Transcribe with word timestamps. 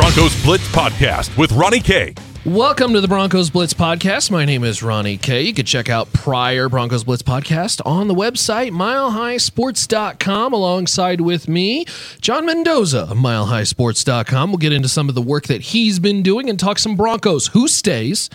Broncos 0.00 0.42
Blitz 0.42 0.66
Podcast 0.68 1.36
with 1.36 1.52
Ronnie 1.52 1.78
K. 1.78 2.14
Welcome 2.46 2.94
to 2.94 3.02
the 3.02 3.08
Broncos 3.08 3.50
Blitz 3.50 3.74
podcast. 3.74 4.30
My 4.30 4.46
name 4.46 4.64
is 4.64 4.82
Ronnie 4.82 5.18
K. 5.18 5.42
You 5.42 5.52
can 5.52 5.66
check 5.66 5.90
out 5.90 6.10
prior 6.14 6.70
Broncos 6.70 7.04
Blitz 7.04 7.22
podcast 7.22 7.82
on 7.84 8.08
the 8.08 8.14
website 8.14 8.70
milehighsports.com 8.70 10.54
alongside 10.54 11.20
with 11.20 11.48
me, 11.48 11.84
John 12.22 12.46
Mendoza 12.46 13.00
of 13.00 13.18
milehighsports.com. 13.18 14.52
We'll 14.52 14.56
get 14.56 14.72
into 14.72 14.88
some 14.88 15.10
of 15.10 15.14
the 15.14 15.20
work 15.20 15.48
that 15.48 15.60
he's 15.60 15.98
been 15.98 16.22
doing 16.22 16.48
and 16.48 16.58
talk 16.58 16.78
some 16.78 16.96
Broncos, 16.96 17.48
who 17.48 17.68
stays 17.68 18.30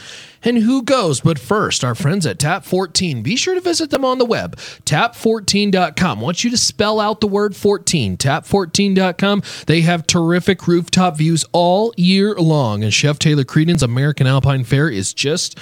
and 0.45 0.59
who 0.59 0.83
goes. 0.83 1.21
But 1.21 1.39
first, 1.39 1.83
our 1.83 1.95
friends 1.95 2.25
at 2.25 2.39
Tap 2.39 2.63
14. 2.63 3.23
Be 3.23 3.35
sure 3.35 3.55
to 3.55 3.61
visit 3.61 3.89
them 3.89 4.05
on 4.05 4.19
the 4.19 4.25
web, 4.25 4.55
tap14.com. 4.85 6.19
I 6.19 6.21
want 6.21 6.43
you 6.43 6.51
to 6.51 6.57
spell 6.57 6.99
out 6.99 7.19
the 7.19 7.27
word 7.27 7.55
14, 7.55 8.17
tap14.com. 8.17 9.41
They 9.65 9.81
have 9.81 10.05
terrific 10.05 10.67
rooftop 10.67 11.17
views 11.17 11.43
all 11.51 11.93
year 11.97 12.35
long. 12.35 12.83
And 12.83 12.93
Chef 12.93 13.17
Taylor 13.19 13.43
Creedon's 13.43 13.81
American 13.95 14.27
Alpine 14.27 14.65
Fare 14.65 14.89
is 14.89 15.13
just. 15.13 15.57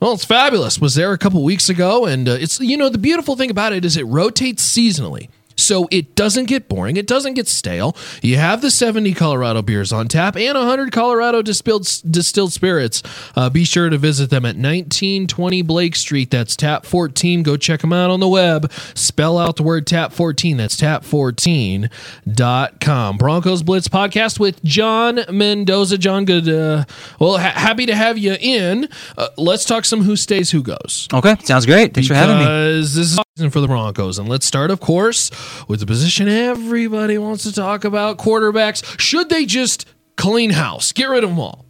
Well, 0.00 0.12
it's 0.12 0.24
fabulous. 0.24 0.78
Was 0.78 0.94
there 0.94 1.12
a 1.12 1.18
couple 1.18 1.42
weeks 1.42 1.70
ago, 1.70 2.04
and 2.04 2.28
uh, 2.28 2.32
it's 2.32 2.60
you 2.60 2.76
know 2.76 2.90
the 2.90 2.98
beautiful 2.98 3.36
thing 3.36 3.50
about 3.50 3.72
it 3.72 3.86
is 3.86 3.96
it 3.96 4.04
rotates 4.04 4.62
seasonally. 4.62 5.30
So 5.60 5.88
it 5.90 6.14
doesn't 6.14 6.46
get 6.46 6.68
boring. 6.68 6.96
It 6.96 7.06
doesn't 7.06 7.34
get 7.34 7.48
stale. 7.48 7.96
You 8.22 8.36
have 8.36 8.62
the 8.62 8.70
70 8.70 9.12
Colorado 9.14 9.62
beers 9.62 9.92
on 9.92 10.08
tap 10.08 10.36
and 10.36 10.56
100 10.56 10.92
Colorado 10.92 11.42
distilled, 11.42 11.88
distilled 12.10 12.52
spirits. 12.52 13.02
Uh, 13.36 13.50
be 13.50 13.64
sure 13.64 13.90
to 13.90 13.98
visit 13.98 14.30
them 14.30 14.44
at 14.44 14.56
1920 14.56 15.62
Blake 15.62 15.96
Street. 15.96 16.30
That's 16.30 16.54
Tap 16.56 16.86
14. 16.86 17.42
Go 17.42 17.56
check 17.56 17.80
them 17.80 17.92
out 17.92 18.10
on 18.10 18.20
the 18.20 18.28
web. 18.28 18.70
Spell 18.94 19.38
out 19.38 19.56
the 19.56 19.62
word 19.62 19.86
Tap 19.86 20.12
14. 20.12 20.56
That's 20.56 20.76
tap14.com. 20.76 23.16
Broncos 23.18 23.62
Blitz 23.62 23.88
podcast 23.88 24.38
with 24.40 24.62
John 24.64 25.20
Mendoza. 25.30 25.98
John, 25.98 26.24
good. 26.24 26.48
Uh, 26.48 26.84
well, 27.18 27.38
ha- 27.38 27.52
happy 27.54 27.86
to 27.86 27.94
have 27.94 28.18
you 28.18 28.36
in. 28.40 28.88
Uh, 29.16 29.28
let's 29.36 29.64
talk 29.64 29.84
some 29.84 30.02
who 30.02 30.16
stays, 30.16 30.50
who 30.50 30.62
goes. 30.62 31.08
Okay, 31.12 31.36
sounds 31.44 31.66
great. 31.66 31.94
Thanks 31.94 32.08
for 32.08 32.14
having 32.14 32.38
me. 32.38 32.44
This 32.80 32.96
is 32.96 33.18
season 33.40 33.50
for 33.50 33.60
the 33.60 33.66
Broncos. 33.66 34.18
And 34.18 34.28
let's 34.28 34.44
start, 34.44 34.70
of 34.70 34.80
course, 34.80 35.30
with 35.66 35.80
the 35.80 35.86
position 35.86 36.28
everybody 36.28 37.16
wants 37.16 37.44
to 37.44 37.52
talk 37.54 37.84
about 37.84 38.18
quarterbacks. 38.18 39.00
Should 39.00 39.30
they 39.30 39.46
just 39.46 39.86
clean 40.18 40.50
house, 40.50 40.92
get 40.92 41.06
rid 41.06 41.24
of 41.24 41.30
them 41.30 41.40
all? 41.40 41.64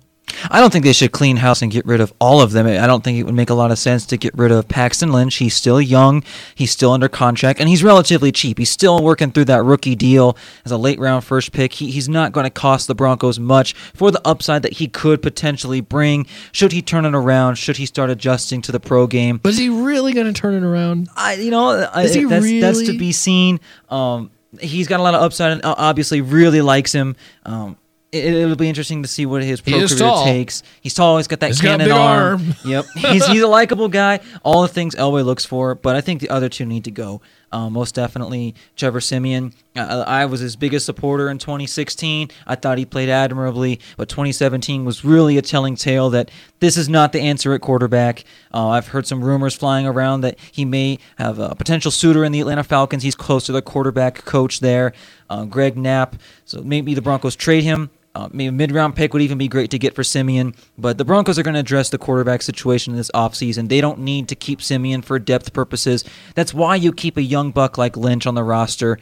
I 0.50 0.60
don't 0.60 0.72
think 0.72 0.84
they 0.84 0.92
should 0.92 1.12
clean 1.12 1.36
house 1.36 1.62
and 1.62 1.70
get 1.70 1.86
rid 1.86 2.00
of 2.00 2.12
all 2.20 2.40
of 2.40 2.52
them. 2.52 2.66
I 2.66 2.86
don't 2.86 3.02
think 3.02 3.18
it 3.18 3.24
would 3.24 3.34
make 3.34 3.50
a 3.50 3.54
lot 3.54 3.70
of 3.70 3.78
sense 3.78 4.06
to 4.06 4.16
get 4.16 4.36
rid 4.36 4.52
of 4.52 4.68
Paxton 4.68 5.12
Lynch. 5.12 5.36
He's 5.36 5.54
still 5.54 5.80
young, 5.80 6.22
he's 6.54 6.70
still 6.70 6.92
under 6.92 7.08
contract, 7.08 7.60
and 7.60 7.68
he's 7.68 7.82
relatively 7.82 8.32
cheap. 8.32 8.58
He's 8.58 8.70
still 8.70 9.02
working 9.02 9.32
through 9.32 9.46
that 9.46 9.62
rookie 9.62 9.94
deal 9.94 10.36
as 10.64 10.72
a 10.72 10.76
late 10.76 10.98
round 10.98 11.24
first 11.24 11.52
pick. 11.52 11.74
He, 11.74 11.90
he's 11.90 12.08
not 12.08 12.32
going 12.32 12.44
to 12.44 12.50
cost 12.50 12.86
the 12.86 12.94
Broncos 12.94 13.38
much 13.38 13.74
for 13.74 14.10
the 14.10 14.20
upside 14.26 14.62
that 14.62 14.74
he 14.74 14.86
could 14.86 15.22
potentially 15.22 15.80
bring. 15.80 16.26
Should 16.52 16.72
he 16.72 16.82
turn 16.82 17.04
it 17.04 17.14
around? 17.14 17.56
Should 17.56 17.76
he 17.76 17.86
start 17.86 18.10
adjusting 18.10 18.62
to 18.62 18.72
the 18.72 18.80
pro 18.80 19.06
game? 19.06 19.38
But 19.38 19.50
is 19.50 19.58
he 19.58 19.68
really 19.68 20.12
going 20.12 20.26
to 20.26 20.32
turn 20.32 20.54
it 20.54 20.62
around? 20.62 21.08
I, 21.16 21.34
you 21.34 21.50
know, 21.50 21.88
I, 21.92 22.04
Is 22.04 22.14
he 22.14 22.24
that's, 22.24 22.60
that's 22.60 22.82
to 22.90 22.98
be 22.98 23.12
seen. 23.12 23.60
Um, 23.88 24.30
he's 24.60 24.88
got 24.88 25.00
a 25.00 25.02
lot 25.02 25.14
of 25.14 25.22
upside, 25.22 25.52
and 25.52 25.64
uh, 25.64 25.74
obviously 25.76 26.20
really 26.20 26.60
likes 26.60 26.92
him. 26.92 27.16
Um, 27.44 27.76
it, 28.12 28.24
it'll 28.24 28.56
be 28.56 28.68
interesting 28.68 29.02
to 29.02 29.08
see 29.08 29.26
what 29.26 29.42
his 29.42 29.60
pro 29.60 29.78
He 29.80 29.86
career 29.86 29.98
tall. 29.98 30.24
takes. 30.24 30.62
He's 30.80 30.94
tall. 30.94 31.16
He's 31.18 31.28
got 31.28 31.40
that 31.40 31.48
He's 31.48 31.60
got 31.60 31.78
cannon 31.78 31.86
big 31.86 31.92
arm. 31.92 32.40
arm. 32.42 32.54
Yep, 32.64 32.84
he's 32.96 33.26
he's 33.26 33.42
a 33.42 33.46
likable 33.48 33.88
guy. 33.88 34.20
All 34.42 34.62
the 34.62 34.68
things 34.68 34.94
Elway 34.94 35.24
looks 35.24 35.44
for, 35.44 35.74
but 35.74 35.96
I 35.96 36.00
think 36.00 36.20
the 36.20 36.30
other 36.30 36.48
two 36.48 36.64
need 36.66 36.84
to 36.84 36.90
go. 36.90 37.20
Um, 37.52 37.72
most 37.72 37.96
definitely, 37.96 38.54
Trevor 38.76 39.00
Siemian. 39.00 39.52
Uh, 39.74 40.04
I 40.06 40.24
was 40.26 40.38
his 40.38 40.54
biggest 40.54 40.86
supporter 40.86 41.28
in 41.28 41.38
2016. 41.38 42.30
I 42.46 42.54
thought 42.54 42.78
he 42.78 42.84
played 42.84 43.08
admirably, 43.08 43.80
but 43.96 44.08
2017 44.08 44.84
was 44.84 45.04
really 45.04 45.36
a 45.36 45.42
telling 45.42 45.74
tale 45.74 46.10
that 46.10 46.30
this 46.60 46.76
is 46.76 46.88
not 46.88 47.10
the 47.12 47.20
answer 47.20 47.52
at 47.52 47.60
quarterback. 47.60 48.22
Uh, 48.54 48.68
I've 48.68 48.88
heard 48.88 49.04
some 49.08 49.24
rumors 49.24 49.56
flying 49.56 49.84
around 49.84 50.20
that 50.20 50.38
he 50.52 50.64
may 50.64 50.98
have 51.18 51.40
a 51.40 51.56
potential 51.56 51.90
suitor 51.90 52.24
in 52.24 52.30
the 52.30 52.38
Atlanta 52.38 52.62
Falcons. 52.62 53.02
He's 53.02 53.16
close 53.16 53.46
to 53.46 53.52
the 53.52 53.62
quarterback 53.62 54.24
coach 54.24 54.60
there, 54.60 54.92
uh, 55.28 55.44
Greg 55.44 55.76
Knapp. 55.76 56.14
So 56.44 56.62
maybe 56.62 56.94
the 56.94 57.02
Broncos 57.02 57.34
trade 57.34 57.64
him. 57.64 57.90
Uh, 58.14 58.28
maybe 58.32 58.48
a 58.48 58.52
mid-round 58.52 58.96
pick 58.96 59.12
would 59.12 59.22
even 59.22 59.38
be 59.38 59.46
great 59.46 59.70
to 59.70 59.78
get 59.78 59.94
for 59.94 60.02
Siemian, 60.02 60.54
but 60.76 60.98
the 60.98 61.04
Broncos 61.04 61.38
are 61.38 61.44
going 61.44 61.54
to 61.54 61.60
address 61.60 61.90
the 61.90 61.98
quarterback 61.98 62.42
situation 62.42 62.96
this 62.96 63.10
offseason. 63.12 63.68
They 63.68 63.80
don't 63.80 64.00
need 64.00 64.28
to 64.28 64.34
keep 64.34 64.60
Siemian 64.60 65.02
for 65.02 65.18
depth 65.20 65.52
purposes. 65.52 66.04
That's 66.34 66.52
why 66.52 66.74
you 66.74 66.92
keep 66.92 67.16
a 67.16 67.22
young 67.22 67.52
buck 67.52 67.78
like 67.78 67.96
Lynch 67.96 68.26
on 68.26 68.34
the 68.34 68.42
roster. 68.42 68.98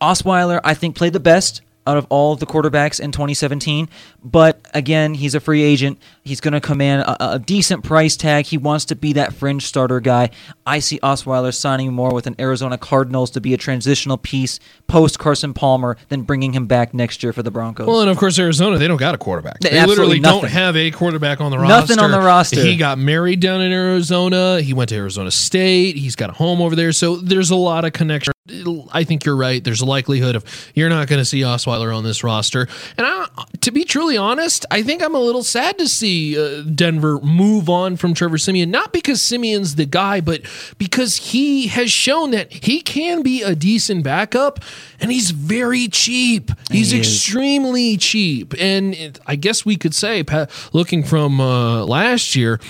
Osweiler, 0.00 0.60
I 0.64 0.74
think, 0.74 0.96
played 0.96 1.12
the 1.12 1.20
best 1.20 1.62
out 1.86 1.96
of 1.96 2.06
all 2.10 2.36
the 2.36 2.46
quarterbacks 2.46 3.00
in 3.00 3.12
2017, 3.12 3.88
but 4.22 4.60
again, 4.74 5.14
he's 5.14 5.34
a 5.34 5.40
free 5.40 5.62
agent. 5.62 5.98
He's 6.22 6.40
going 6.40 6.52
to 6.52 6.60
command 6.60 7.02
a, 7.02 7.34
a 7.34 7.38
decent 7.38 7.84
price 7.84 8.16
tag. 8.16 8.46
He 8.46 8.58
wants 8.58 8.84
to 8.86 8.96
be 8.96 9.14
that 9.14 9.32
fringe 9.32 9.64
starter 9.66 10.00
guy. 10.00 10.30
I 10.66 10.78
see 10.78 10.98
Osweiler 11.00 11.54
signing 11.54 11.92
more 11.92 12.12
with 12.12 12.26
an 12.26 12.36
Arizona 12.38 12.76
Cardinals 12.78 13.30
to 13.32 13.40
be 13.40 13.54
a 13.54 13.56
transitional 13.56 14.18
piece 14.18 14.60
post 14.86 15.18
Carson 15.18 15.54
Palmer 15.54 15.96
than 16.08 16.22
bringing 16.22 16.52
him 16.52 16.66
back 16.66 16.92
next 16.92 17.22
year 17.22 17.32
for 17.32 17.42
the 17.42 17.50
Broncos. 17.50 17.86
Well, 17.86 18.00
and 18.02 18.10
of 18.10 18.16
course, 18.18 18.38
Arizona, 18.38 18.78
they 18.78 18.86
don't 18.88 18.98
got 18.98 19.14
a 19.14 19.18
quarterback. 19.18 19.60
They 19.60 19.70
Absolutely 19.70 20.18
literally 20.18 20.20
don't 20.20 20.48
have 20.48 20.76
a 20.76 20.90
quarterback 20.90 21.40
on 21.40 21.50
the 21.50 21.58
roster. 21.58 21.94
Nothing 21.94 21.98
on 21.98 22.10
the 22.10 22.20
roster. 22.20 22.60
He 22.62 22.76
got 22.76 22.98
married 22.98 23.40
down 23.40 23.60
in 23.62 23.72
Arizona. 23.72 24.60
He 24.60 24.74
went 24.74 24.90
to 24.90 24.96
Arizona 24.96 25.30
State. 25.30 25.96
He's 25.96 26.16
got 26.16 26.30
a 26.30 26.34
home 26.34 26.60
over 26.60 26.76
there. 26.76 26.92
So 26.92 27.16
there's 27.16 27.50
a 27.50 27.56
lot 27.56 27.84
of 27.84 27.92
connection. 27.92 28.32
I 28.92 29.04
think 29.04 29.24
you're 29.24 29.36
right. 29.36 29.62
There's 29.62 29.80
a 29.80 29.86
likelihood 29.86 30.36
of 30.36 30.44
you're 30.74 30.88
not 30.88 31.08
going 31.08 31.20
to 31.20 31.24
see 31.24 31.40
Osweiler 31.40 31.96
on 31.96 32.04
this 32.04 32.24
roster. 32.24 32.68
And 32.96 33.06
I, 33.06 33.28
to 33.60 33.70
be 33.70 33.84
truly 33.84 34.16
honest, 34.16 34.66
I 34.70 34.82
think 34.82 35.02
I'm 35.02 35.14
a 35.14 35.20
little 35.20 35.42
sad 35.42 35.78
to 35.78 35.88
see 35.88 36.38
uh, 36.38 36.62
Denver 36.62 37.20
move 37.20 37.68
on 37.68 37.96
from 37.96 38.14
Trevor 38.14 38.38
Siemian. 38.38 38.70
Not 38.70 38.92
because 38.92 39.22
Siemian's 39.22 39.74
the 39.74 39.86
guy, 39.86 40.20
but 40.20 40.42
because 40.78 41.16
he 41.16 41.68
has 41.68 41.90
shown 41.90 42.30
that 42.32 42.52
he 42.52 42.80
can 42.80 43.22
be 43.22 43.42
a 43.42 43.54
decent 43.54 44.04
backup, 44.04 44.60
and 45.00 45.10
he's 45.10 45.30
very 45.30 45.88
cheap. 45.88 46.50
He's 46.70 46.90
He 46.90 46.98
extremely 46.98 47.96
cheap. 47.96 48.54
And 48.58 48.94
it, 48.94 49.18
I 49.26 49.36
guess 49.36 49.64
we 49.64 49.76
could 49.76 49.94
say, 49.94 50.24
looking 50.72 51.02
from 51.02 51.40
uh, 51.40 51.84
last 51.84 52.36
year, 52.36 52.60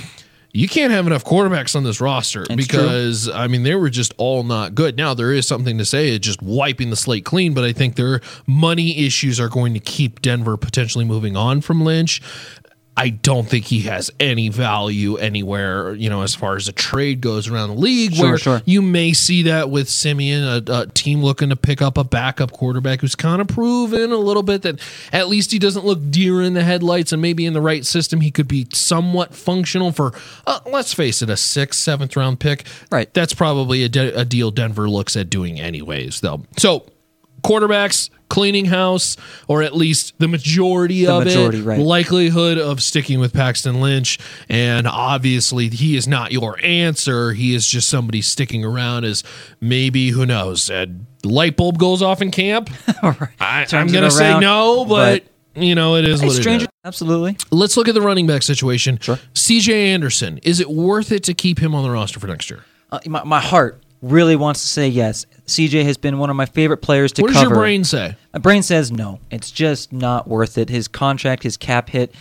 you 0.53 0.69
can't 0.69 0.93
have 0.93 1.07
enough 1.07 1.25
quarterbacks 1.25 1.77
on 1.77 1.85
this 1.85 2.01
roster 2.01 2.43
It's 2.43 2.49
true. 2.49 2.81
because 2.81 3.29
I 3.29 3.47
mean 3.47 3.63
they 3.63 3.75
were 3.75 3.91
just 3.91 4.13
all 4.17 4.43
not 4.43 4.75
good. 4.75 4.97
Now 4.97 5.15
there 5.15 5.33
is 5.33 5.47
something 5.47 5.79
to 5.79 5.85
say 5.85 6.11
it's 6.15 6.27
just 6.27 6.43
wiping 6.43 6.91
the 6.91 6.97
slate 6.97 7.25
clean, 7.25 7.55
but 7.55 7.65
I 7.65 7.73
think 7.73 7.97
their 7.97 8.21
money 8.47 9.05
issues 9.07 9.39
are 9.39 9.49
going 9.49 9.75
to 9.75 9.81
keep 9.81 10.21
Denver 10.23 10.57
potentially 10.57 11.05
moving 11.05 11.37
on 11.37 11.61
from 11.61 11.83
Lynch. 11.85 12.21
I 13.01 13.09
don't 13.09 13.49
think 13.49 13.65
he 13.65 13.81
has 13.83 14.11
any 14.21 14.51
value 14.51 15.17
anywhere, 15.17 15.95
you 15.95 16.11
know, 16.11 16.21
as 16.21 16.35
far 16.35 16.57
as 16.57 16.69
a 16.69 16.73
trade 16.73 17.23
goes 17.23 17.49
around 17.49 17.71
the 17.71 17.77
league. 17.77 18.13
Sure, 18.13 18.29
where 18.29 18.37
sure. 18.39 18.63
you 18.67 18.83
may 18.83 19.15
see 19.15 19.45
that 19.45 19.71
with 19.71 19.89
Siemian, 19.89 20.45
a, 20.45 20.63
a 20.71 20.87
team 20.87 21.23
looking 21.23 21.49
to 21.49 21.57
pick 21.57 21.81
up 21.81 21.97
a 21.97 22.05
backup 22.05 22.53
quarterback 22.53 23.01
who's 23.01 23.15
kind 23.15 23.41
of 23.41 23.49
proven 23.49 24.13
a 24.13 24.19
little 24.19 24.43
bit 24.43 24.61
that 24.63 24.81
at 25.15 25.31
least 25.31 25.51
he 25.51 25.59
doesn't 25.59 25.87
look 25.87 26.11
deer 26.11 26.43
in 26.43 26.53
the 26.53 26.63
headlights, 26.63 27.11
and 27.11 27.23
maybe 27.23 27.47
in 27.47 27.55
the 27.55 27.63
right 27.63 27.87
system 27.87 28.21
he 28.21 28.31
could 28.31 28.47
be 28.47 28.67
somewhat 28.71 29.35
functional 29.35 29.93
for. 29.93 30.13
Uh, 30.47 30.61
let's 30.67 30.93
face 30.93 31.23
it, 31.23 31.31
a 31.31 31.39
sixth, 31.39 31.81
seventh 31.81 32.15
round 32.17 32.39
pick. 32.39 32.67
Right. 32.93 33.13
That's 33.15 33.33
probably 33.33 33.83
a, 33.83 33.89
de- 33.89 34.15
a 34.15 34.27
deal 34.27 34.51
Denver 34.51 34.91
looks 34.91 35.17
at 35.17 35.31
doing 35.31 35.59
anyways, 35.59 36.21
though. 36.21 36.43
So 36.59 36.85
quarterbacks 37.43 38.11
cleaning 38.31 38.67
house 38.67 39.17
or 39.49 39.63
at 39.63 39.75
least 39.77 40.15
the 40.19 40.29
majority 40.29 41.05
The 41.05 41.13
of 41.13 41.25
majority, 41.25 41.59
it 41.59 41.65
right. 41.65 41.79
likelihood 41.79 42.57
of 42.57 42.81
sticking 42.83 43.21
with 43.21 43.35
Paxton 43.35 43.81
Lynch. 43.81 44.19
And 44.49 44.87
obviously 44.87 45.69
he 45.69 45.97
is 45.97 46.09
not 46.09 46.33
your 46.33 46.59
answer. 46.63 47.33
He 47.33 47.55
is 47.55 47.69
just 47.69 47.89
somebody 47.89 48.23
sticking 48.23 48.65
around 48.65 49.05
as 49.05 49.23
maybe 49.61 50.11
who 50.11 50.25
knows 50.25 50.71
a 50.71 50.87
light 51.25 51.57
bulb 51.57 51.79
goes 51.79 52.01
off 52.01 52.23
in 52.23 52.31
camp. 52.31 52.71
I, 53.41 53.67
I'm 53.73 53.89
gonna 53.89 54.11
say 54.11 54.39
no 54.39 54.87
but, 54.87 55.25
you 55.55 55.75
know 55.75 55.97
it 55.97 56.09
is 56.09 56.23
what 56.23 56.33
stranger, 56.33 56.67
is. 56.67 56.71
absolutely. 56.85 57.37
let's 57.51 57.77
look 57.77 57.89
at 57.89 57.95
the 57.95 58.01
running 58.01 58.27
back 58.27 58.43
situation. 58.43 58.99
Sure. 58.99 59.19
CJ 59.35 59.73
Anderson 59.73 60.39
is 60.39 60.61
it 60.61 60.71
worth 60.71 61.13
it 61.13 61.25
to 61.25 61.35
keep 61.35 61.59
him 61.59 61.75
on 61.75 61.83
the 61.83 61.91
roster 61.91 62.21
for 62.21 62.29
next 62.29 62.49
year? 62.49 62.65
Uh, 62.91 63.01
my, 63.07 63.25
my 63.25 63.41
heart 63.41 63.83
really 64.03 64.37
wants 64.37 64.61
to 64.63 64.67
say 64.67 64.89
yes. 64.89 65.27
CJ 65.47 65.85
has 65.85 65.97
been 65.97 66.19
one 66.19 66.31
of 66.31 66.37
my 66.37 66.47
favorite 66.47 66.79
players 66.79 67.13
to 67.13 67.23
cover. 67.23 67.33
what 67.33 67.35
does 67.35 67.51
your 67.51 67.59
brain 67.59 67.85
say 67.85 68.17
My 68.33 68.39
brain 68.39 68.63
says 68.63 68.91
no. 68.91 69.21
It's 69.31 69.51
just 69.51 69.93
not 69.93 70.29
worth 70.29 70.59
it. 70.59 70.69
His 70.69 70.89
contract, 70.89 71.43
his 71.43 71.57
cap 71.57 71.91
hit. 71.91 72.15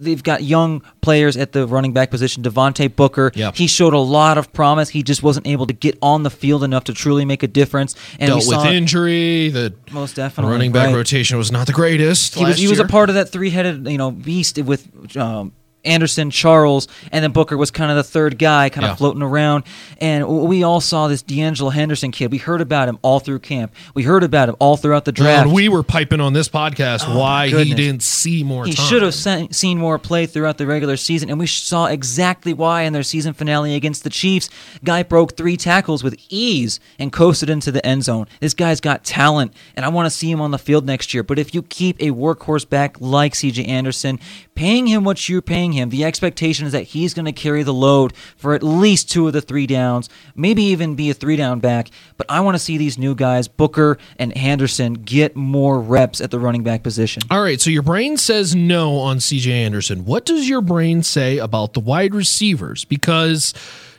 They've 0.00 0.22
got 0.22 0.42
young 0.42 0.82
players 1.00 1.36
at 1.36 1.52
the 1.52 1.64
running 1.64 1.92
back 1.92 2.10
position. 2.10 2.42
Devontae 2.42 2.96
Booker. 2.96 3.30
Yep. 3.36 3.54
He 3.54 3.68
showed 3.68 3.94
a 3.94 3.98
lot 3.98 4.36
of 4.36 4.52
promise. 4.52 4.88
He 4.88 5.04
just 5.04 5.22
wasn't 5.22 5.46
able 5.46 5.66
to 5.68 5.72
get 5.72 5.96
on 6.02 6.24
the 6.24 6.30
field 6.30 6.64
enough 6.64 6.84
to 6.84 6.94
truly 6.94 7.24
make 7.24 7.44
a 7.44 7.46
difference. 7.46 7.94
And 8.18 8.28
dealt 8.28 8.48
with 8.48 8.66
injury 8.66 9.50
the 9.50 9.74
most 9.92 10.16
definitely 10.16 10.50
running 10.50 10.72
back 10.72 10.88
right. 10.88 10.96
rotation 10.96 11.38
was 11.38 11.52
not 11.52 11.68
the 11.68 11.72
greatest 11.72 12.34
He 12.34 12.44
was 12.44 12.58
he 12.58 12.66
was 12.66 12.80
a 12.80 12.84
part 12.86 13.10
of 13.10 13.14
that 13.14 13.28
three 13.28 13.50
headed 13.50 13.86
you 13.86 13.98
know 13.98 14.10
beast 14.10 14.58
with 14.58 15.16
um, 15.16 15.52
Anderson, 15.84 16.30
Charles, 16.30 16.88
and 17.10 17.22
then 17.24 17.32
Booker 17.32 17.56
was 17.56 17.70
kind 17.70 17.90
of 17.90 17.96
the 17.96 18.02
third 18.04 18.38
guy, 18.38 18.68
kind 18.68 18.84
of 18.84 18.90
Yeah. 18.92 18.94
floating 18.96 19.22
around. 19.22 19.64
And 20.00 20.26
we 20.28 20.62
all 20.62 20.80
saw 20.80 21.08
this 21.08 21.22
De'Angelo 21.22 21.72
Henderson 21.72 22.12
kid. 22.12 22.30
We 22.30 22.38
heard 22.38 22.60
about 22.60 22.88
him 22.88 22.98
all 23.02 23.20
through 23.20 23.40
camp. 23.40 23.72
We 23.94 24.02
heard 24.04 24.22
about 24.22 24.48
him 24.48 24.56
all 24.58 24.76
throughout 24.76 25.04
the 25.04 25.12
draft. 25.12 25.46
And 25.46 25.52
we 25.54 25.68
were 25.68 25.82
piping 25.82 26.20
on 26.20 26.32
this 26.32 26.48
podcast 26.48 27.04
oh 27.06 27.18
why 27.18 27.48
he 27.48 27.74
didn't 27.74 28.02
see 28.02 28.42
more 28.44 28.64
he 28.66 28.72
time. 28.74 28.86
should 28.86 29.02
have 29.02 29.14
se- 29.14 29.48
seen 29.50 29.78
more 29.78 29.98
play 29.98 30.26
throughout 30.26 30.58
the 30.58 30.66
regular 30.66 30.96
season, 30.96 31.28
and 31.30 31.38
we 31.38 31.46
saw 31.46 31.86
exactly 31.86 32.52
why 32.52 32.82
in 32.82 32.92
their 32.92 33.02
season 33.02 33.32
finale 33.32 33.74
against 33.74 34.04
the 34.04 34.10
Chiefs. 34.10 34.48
Guy 34.84 35.02
broke 35.02 35.36
three 35.36 35.56
tackles 35.56 36.02
with 36.04 36.16
ease 36.28 36.78
and 36.98 37.12
coasted 37.12 37.50
into 37.50 37.70
the 37.72 37.84
end 37.86 38.04
zone. 38.04 38.26
This 38.40 38.54
guy's 38.54 38.80
got 38.80 39.04
talent, 39.04 39.52
and 39.76 39.84
I 39.84 39.88
want 39.88 40.06
to 40.06 40.10
see 40.10 40.30
him 40.30 40.40
on 40.40 40.50
the 40.50 40.58
field 40.58 40.86
next 40.86 41.12
year. 41.14 41.22
But 41.22 41.38
if 41.38 41.54
you 41.54 41.62
keep 41.62 41.96
a 42.00 42.10
workhorse 42.10 42.68
back 42.68 42.96
like 43.00 43.34
CJ 43.34 43.66
Anderson, 43.66 44.18
paying 44.54 44.86
him 44.86 45.04
what 45.04 45.28
you're 45.28 45.42
paying 45.42 45.71
him, 45.72 45.90
the 45.90 46.04
expectation 46.04 46.66
is 46.66 46.72
that 46.72 46.84
he's 46.84 47.14
going 47.14 47.26
to 47.26 47.32
carry 47.32 47.62
the 47.62 47.74
load 47.74 48.14
for 48.36 48.54
at 48.54 48.62
least 48.62 49.10
two 49.10 49.26
of 49.26 49.32
the 49.32 49.40
three 49.40 49.66
downs, 49.66 50.08
maybe 50.34 50.62
even 50.62 50.94
be 50.94 51.10
a 51.10 51.14
three 51.14 51.36
down 51.36 51.60
back. 51.60 51.90
But 52.16 52.30
I 52.30 52.40
want 52.40 52.54
to 52.54 52.58
see 52.58 52.76
these 52.76 52.98
new 52.98 53.14
guys, 53.14 53.48
Booker 53.48 53.98
and 54.18 54.36
Anderson, 54.36 54.94
get 54.94 55.36
more 55.36 55.80
reps 55.80 56.20
at 56.20 56.30
the 56.30 56.38
running 56.38 56.62
back 56.62 56.82
position. 56.82 57.22
All 57.30 57.42
right, 57.42 57.60
so 57.60 57.70
your 57.70 57.82
brain 57.82 58.16
says 58.16 58.54
no 58.54 58.98
on 58.98 59.18
CJ 59.18 59.48
Anderson. 59.48 60.04
What 60.04 60.24
does 60.24 60.48
your 60.48 60.60
brain 60.60 61.02
say 61.02 61.38
about 61.38 61.72
the 61.74 61.80
wide 61.80 62.14
receivers? 62.14 62.84
Because 62.84 63.54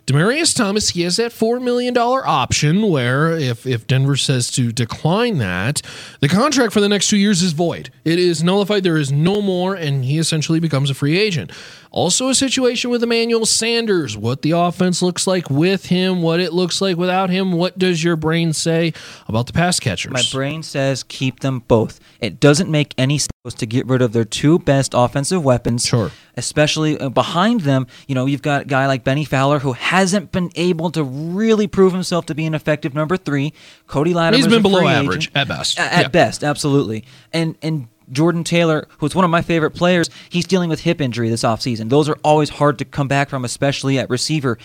Demaryius 0.06 0.54
Thomas, 0.54 0.90
he 0.90 1.04
has 1.04 1.16
that 1.16 1.32
$4 1.32 1.62
million 1.62 1.98
option 1.98 2.90
where 2.90 3.32
if, 3.38 3.66
if 3.66 3.88
Denver 3.88 4.18
says 4.18 4.52
to 4.52 4.74
decline 4.74 5.38
that, 5.38 5.82
the 6.20 6.28
contract 6.28 6.74
for 6.74 6.82
the 6.82 6.90
next 6.90 7.08
two 7.08 7.16
years 7.16 7.42
is 7.42 7.54
void. 7.54 7.90
It 8.04 8.20
is 8.20 8.44
nullified. 8.44 8.84
There 8.84 8.98
is 8.98 9.14
no 9.14 9.42
more, 9.42 9.76
and 9.76 10.04
he 10.04 10.20
essentially 10.20 10.60
becomes 10.60 10.90
a 10.90 10.94
free 10.94 11.18
agent. 11.18 11.52
Also, 11.94 12.28
a 12.28 12.34
situation 12.34 12.90
with 12.90 13.04
Emmanuel 13.04 13.46
Sanders, 13.46 14.18
what 14.18 14.42
the 14.42 14.50
offense 14.50 15.04
looks 15.04 15.28
like 15.28 15.48
with 15.52 15.86
him, 15.86 16.24
what 16.24 16.40
it 16.40 16.52
looks 16.52 16.82
like 16.82 16.98
without 16.98 17.30
him. 17.30 17.52
What 17.52 17.78
does 17.78 18.04
your 18.04 18.16
brain 18.16 18.52
say 18.52 18.94
about 19.28 19.46
the 19.46 19.54
pass 19.54 19.80
catchers? 19.80 20.12
My 20.12 20.24
brain 20.32 20.64
says 20.64 21.04
keep 21.04 21.42
them 21.42 21.60
both. 21.68 22.00
It 22.20 22.40
doesn't 22.40 22.72
make 22.72 22.96
any 22.98 23.20
sense 23.20 23.54
to 23.58 23.68
get 23.68 23.86
rid 23.86 24.02
of 24.02 24.12
their 24.12 24.26
two 24.26 24.58
best 24.58 24.94
offensive 24.96 25.44
weapons. 25.46 25.86
Sure. 25.86 26.10
Especially 26.36 26.98
uh, 26.98 27.10
behind 27.10 27.62
them, 27.62 27.86
you 28.08 28.16
know, 28.16 28.26
you've 28.26 28.42
got 28.42 28.64
a 28.64 28.66
guy 28.66 28.88
like 28.88 29.04
Bennie 29.04 29.24
Fowler 29.26 29.60
who 29.60 29.74
hasn't 29.74 30.32
been 30.32 30.50
able 30.56 30.90
to 30.92 31.04
really 31.04 31.68
prove 31.68 31.94
himself 31.94 32.26
to 32.26 32.34
be 32.34 32.48
an 32.48 32.56
effective 32.56 32.96
number 32.96 33.18
three. 33.18 33.54
Cody 33.86 34.16
Latimer 34.16 34.38
He's 34.38 34.48
been 34.48 34.64
below 34.64 34.88
average 34.88 35.30
at 35.36 35.48
best. 35.48 35.80
At 35.80 36.02
Yeah. 36.02 36.08
best, 36.08 36.44
absolutely. 36.44 37.04
And 37.32 37.56
and 37.62 37.88
Jordan 38.12 38.44
Taylor, 38.44 38.88
who's 39.00 39.16
one 39.16 39.26
of 39.26 39.32
my 39.32 39.42
favorite 39.42 39.72
players, 39.72 40.10
he's 40.30 40.46
dealing 40.46 40.70
with 40.70 40.82
hip 40.82 41.00
injury 41.02 41.30
this 41.30 41.44
offseason. 41.44 41.90
Those 41.90 42.10
are 42.10 42.18
always 42.24 42.50
hard 42.50 42.78
to 42.80 42.86
come 42.86 43.08
back 43.08 43.30
from, 43.30 43.46
especially 43.46 43.98
at 44.00 44.10
receiver. 44.10 44.58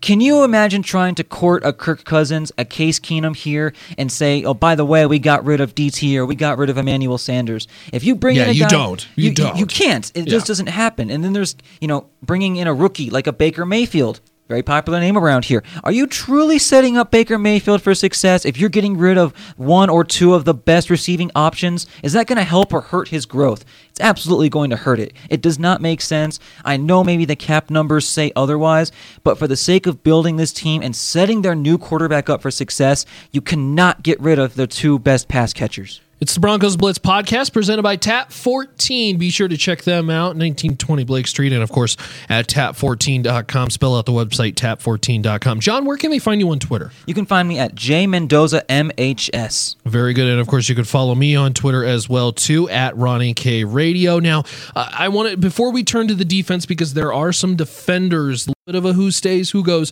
Can 0.00 0.20
you 0.20 0.42
imagine 0.42 0.82
trying 0.82 1.14
to 1.14 1.22
court 1.22 1.64
a 1.64 1.72
Kirk 1.72 2.02
Cousins, 2.04 2.50
a 2.58 2.64
Case 2.64 2.98
Keenum 2.98 3.36
here, 3.36 3.72
and 3.96 4.10
say, 4.10 4.42
"Oh, 4.42 4.52
by 4.52 4.74
the 4.74 4.84
way, 4.84 5.06
we 5.06 5.20
got 5.20 5.44
rid 5.44 5.60
of 5.60 5.76
DT 5.76 6.16
or 6.16 6.26
we 6.26 6.34
got 6.34 6.58
rid 6.58 6.68
of 6.70 6.76
Emmanuel 6.76 7.18
Sanders"? 7.18 7.68
If 7.92 8.02
you 8.02 8.16
bring 8.16 8.34
Yeah, 8.34 8.44
in 8.44 8.48
a 8.48 8.52
you 8.52 8.60
guy, 8.62 8.68
don't. 8.68 9.06
You 9.14 9.28
you, 9.28 9.34
don't. 9.34 9.56
You 9.56 9.64
can't. 9.64 10.10
It 10.16 10.26
Yeah. 10.26 10.30
just 10.32 10.48
doesn't 10.48 10.66
happen. 10.66 11.08
And 11.08 11.22
then 11.22 11.34
there's, 11.34 11.54
you 11.80 11.86
know, 11.86 12.06
bringing 12.20 12.56
in 12.56 12.66
a 12.66 12.74
rookie 12.74 13.10
like 13.10 13.28
a 13.28 13.32
Baker 13.32 13.64
Mayfield. 13.64 14.20
Very 14.48 14.62
popular 14.62 14.98
name 14.98 15.16
around 15.16 15.44
here. 15.44 15.62
Are 15.84 15.92
you 15.92 16.06
truly 16.06 16.58
setting 16.58 16.96
up 16.96 17.12
Baker 17.12 17.38
Mayfield 17.38 17.80
for 17.80 17.94
success 17.94 18.44
if 18.44 18.58
you're 18.58 18.68
getting 18.68 18.98
rid 18.98 19.16
of 19.16 19.32
one 19.56 19.88
or 19.88 20.02
two 20.04 20.34
of 20.34 20.44
the 20.44 20.52
best 20.52 20.90
receiving 20.90 21.30
options? 21.34 21.86
Is 22.02 22.12
that 22.14 22.26
going 22.26 22.38
to 22.38 22.44
help 22.44 22.72
or 22.74 22.80
hurt 22.80 23.08
his 23.08 23.24
growth? 23.24 23.64
It's 23.88 24.00
absolutely 24.00 24.48
going 24.48 24.70
to 24.70 24.76
hurt 24.76 24.98
it. 24.98 25.12
It 25.30 25.42
does 25.42 25.60
not 25.60 25.80
make 25.80 26.00
sense. 26.00 26.40
I 26.64 26.76
know 26.76 27.04
maybe 27.04 27.24
the 27.24 27.36
cap 27.36 27.70
numbers 27.70 28.06
say 28.06 28.32
otherwise, 28.34 28.90
but 29.22 29.38
for 29.38 29.46
the 29.46 29.56
sake 29.56 29.86
of 29.86 30.02
building 30.02 30.36
this 30.36 30.52
team 30.52 30.82
and 30.82 30.94
setting 30.94 31.42
their 31.42 31.54
new 31.54 31.78
quarterback 31.78 32.28
up 32.28 32.42
for 32.42 32.50
success, 32.50 33.06
you 33.30 33.40
cannot 33.40 34.02
get 34.02 34.20
rid 34.20 34.40
of 34.40 34.56
the 34.56 34.66
two 34.66 34.98
best 34.98 35.28
pass 35.28 35.52
catchers. 35.52 36.00
It's 36.22 36.34
the 36.34 36.40
Broncos 36.40 36.76
Blitz 36.76 37.00
podcast 37.00 37.52
presented 37.52 37.82
by 37.82 37.96
Tap 37.96 38.30
14. 38.30 39.18
Be 39.18 39.28
sure 39.28 39.48
to 39.48 39.56
check 39.56 39.82
them 39.82 40.08
out, 40.08 40.36
1920 40.36 41.02
Blake 41.02 41.26
Street, 41.26 41.52
and 41.52 41.64
of 41.64 41.72
course 41.72 41.96
at 42.28 42.46
tap14.com. 42.46 43.70
Spell 43.70 43.96
out 43.96 44.06
the 44.06 44.12
website, 44.12 44.54
tap14.com. 44.54 45.58
John, 45.58 45.84
where 45.84 45.96
can 45.96 46.12
they 46.12 46.20
find 46.20 46.40
you 46.40 46.48
on 46.50 46.60
Twitter? 46.60 46.92
You 47.08 47.14
can 47.14 47.26
find 47.26 47.48
me 47.48 47.58
at 47.58 47.74
J 47.74 48.06
Mendoza 48.06 48.64
MHS. 48.68 49.74
Very 49.84 50.14
good. 50.14 50.28
And 50.28 50.38
of 50.38 50.46
course, 50.46 50.68
you 50.68 50.76
can 50.76 50.84
follow 50.84 51.16
me 51.16 51.34
on 51.34 51.54
Twitter 51.54 51.84
as 51.84 52.08
well, 52.08 52.32
too, 52.32 52.68
at 52.68 52.96
Ronnie 52.96 53.34
K 53.34 53.64
Radio. 53.64 54.20
Now, 54.20 54.44
uh, 54.76 54.90
I 54.96 55.08
want 55.08 55.30
to, 55.30 55.36
before 55.36 55.72
we 55.72 55.82
turn 55.82 56.06
to 56.06 56.14
the 56.14 56.24
defense, 56.24 56.66
because 56.66 56.94
there 56.94 57.12
are 57.12 57.32
some 57.32 57.56
defenders, 57.56 58.46
a 58.46 58.52
bit 58.64 58.76
of 58.76 58.84
a 58.84 58.92
who 58.92 59.10
stays, 59.10 59.50
who 59.50 59.64
goes, 59.64 59.90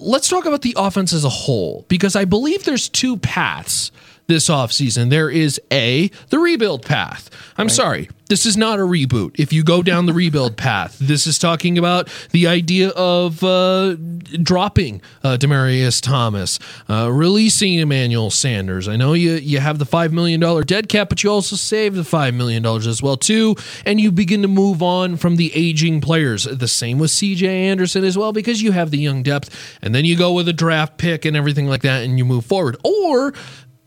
let's 0.00 0.28
talk 0.28 0.46
about 0.46 0.62
the 0.62 0.74
offense 0.76 1.12
as 1.12 1.22
a 1.22 1.28
whole, 1.28 1.86
because 1.86 2.16
I 2.16 2.24
believe 2.24 2.64
there's 2.64 2.88
two 2.88 3.18
paths 3.18 3.92
this 4.30 4.48
offseason. 4.48 5.10
There 5.10 5.28
is 5.28 5.60
A, 5.72 6.08
the 6.28 6.38
rebuild 6.38 6.86
path. 6.86 7.28
I'm 7.58 7.68
sorry, 7.68 8.08
this 8.28 8.46
is 8.46 8.56
not 8.56 8.78
a 8.78 8.82
reboot. 8.82 9.32
If 9.40 9.52
you 9.52 9.64
go 9.64 9.82
down 9.82 10.06
the 10.06 10.12
rebuild 10.12 10.56
path, 10.56 10.96
this 11.00 11.26
is 11.26 11.36
talking 11.36 11.76
about 11.76 12.08
the 12.30 12.46
idea 12.46 12.90
of 12.90 13.42
uh, 13.42 13.96
dropping 14.40 15.02
uh, 15.24 15.36
Demaryius 15.36 16.00
Thomas, 16.00 16.60
uh, 16.88 17.10
releasing 17.12 17.74
Emmanuel 17.74 18.30
Sanders. 18.30 18.86
I 18.86 18.94
know 18.94 19.14
you 19.14 19.32
you 19.32 19.58
have 19.58 19.80
the 19.80 19.84
five 19.84 20.12
million 20.12 20.38
dollar 20.38 20.62
dead 20.62 20.88
cap, 20.88 21.08
but 21.08 21.24
you 21.24 21.30
also 21.30 21.56
save 21.56 21.96
the 21.96 22.04
five 22.04 22.32
million 22.32 22.62
dollars 22.62 22.86
as 22.86 23.02
well 23.02 23.16
too, 23.16 23.56
and 23.84 24.00
you 24.00 24.12
begin 24.12 24.42
to 24.42 24.48
move 24.48 24.80
on 24.80 25.16
from 25.16 25.36
the 25.36 25.50
aging 25.54 26.00
players. 26.00 26.44
The 26.44 26.68
same 26.68 27.00
with 27.00 27.10
C.J. 27.10 27.48
Anderson 27.68 28.04
as 28.04 28.16
well, 28.16 28.32
because 28.32 28.62
you 28.62 28.70
have 28.70 28.92
the 28.92 28.98
young 28.98 29.24
depth, 29.24 29.50
and 29.82 29.92
then 29.92 30.04
you 30.04 30.16
go 30.16 30.32
with 30.32 30.48
a 30.48 30.52
draft 30.52 30.98
pick 30.98 31.24
and 31.24 31.36
everything 31.36 31.66
like 31.66 31.82
that, 31.82 32.04
and 32.04 32.16
you 32.16 32.24
move 32.24 32.46
forward. 32.46 32.76
Or 32.84 33.34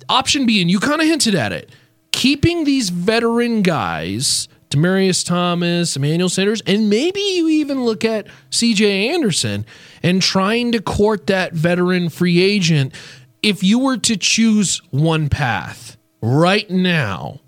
option 0.10 0.46
B, 0.46 0.62
and 0.62 0.70
you 0.70 0.80
kind 0.80 1.02
of 1.02 1.08
hinted 1.08 1.36
at 1.36 1.52
it, 1.52 1.70
keeping 2.12 2.64
these 2.64 2.90
veteran 2.90 3.62
guys, 3.62 4.48
Demaryius 4.70 5.26
Thomas, 5.26 5.96
Emmanuel 5.96 6.30
Sanders, 6.30 6.62
and 6.66 6.90
maybe 6.90 7.20
you 7.20 7.48
even 7.50 7.84
look 7.84 8.04
at 8.04 8.28
CJ 8.52 9.10
Anderson 9.14 9.66
and 10.02 10.22
trying 10.22 10.72
to 10.72 10.82
court 10.82 11.28
that 11.28 11.54
veteran 11.54 12.10
free 12.10 12.42
agent. 12.42 12.94
If 13.42 13.64
you 13.64 13.80
were 13.80 13.98
to 13.98 14.18
choose 14.18 14.82
one 14.90 15.30
path 15.30 15.98
right 16.22 16.70
now, 16.70 17.42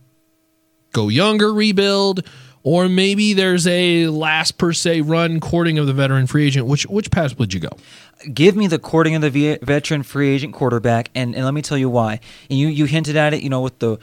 go 0.91 1.07
younger, 1.09 1.53
rebuild, 1.53 2.27
or 2.65 2.89
maybe 2.89 3.33
there's 3.33 3.67
a 3.67 4.07
last 4.07 4.57
per 4.57 4.73
se 4.73 5.01
run 5.01 5.39
courting 5.39 5.77
of 5.77 5.87
the 5.87 5.93
veteran 5.93 6.27
free 6.27 6.47
agent. 6.47 6.65
Which 6.65 6.85
which 6.87 7.11
path 7.11 7.37
would 7.37 7.53
you 7.53 7.59
go? 7.59 7.69
Give 8.33 8.55
me 8.55 8.67
the 8.67 8.79
courting 8.79 9.15
of 9.15 9.21
the 9.21 9.29
ve- 9.29 9.57
veteran 9.61 10.03
free 10.03 10.29
agent 10.29 10.53
quarterback, 10.53 11.09
and, 11.15 11.35
and 11.35 11.45
let 11.45 11.53
me 11.53 11.61
tell 11.61 11.77
you 11.77 11.89
why. 11.89 12.19
And 12.49 12.57
you 12.59 12.67
you 12.67 12.85
hinted 12.85 13.15
at 13.15 13.33
it, 13.33 13.41
you 13.43 13.49
know, 13.49 13.61
with 13.61 13.79
the 13.79 13.97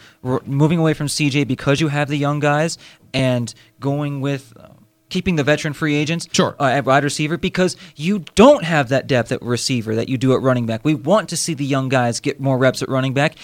moving 0.47 0.79
away 0.79 0.95
from 0.95 1.07
CJ 1.07 1.47
because 1.49 1.81
you 1.81 1.89
have 1.89 2.09
the 2.09 2.17
young 2.17 2.41
guys 2.41 2.79
and 3.15 3.53
going 3.81 4.21
with. 4.21 4.53
Uh, 4.59 4.69
Keeping 5.09 5.37
the 5.37 5.45
veteran 5.45 5.75
free 5.75 5.95
agents 5.95 6.27
Sure. 6.33 6.57
uh, 6.59 6.65
at 6.65 6.87
wide 6.87 7.05
receiver 7.05 7.37
because 7.37 7.77
you 7.97 8.21
don't 8.35 8.65
have 8.65 8.89
that 8.89 9.07
depth 9.07 9.31
at 9.31 9.43
receiver 9.43 9.95
that 9.95 10.09
you 10.09 10.17
do 10.17 10.33
at 10.33 10.41
running 10.41 10.65
back. 10.65 10.87
We 10.87 10.95
want 10.95 11.29
to 11.29 11.37
see 11.37 11.53
the 11.53 11.67
young 11.67 11.91
guys 11.91 12.19
get 12.19 12.41
more 12.41 12.57
reps 12.57 12.81
at 12.81 12.89
running 12.89 13.13
back. 13.13 13.35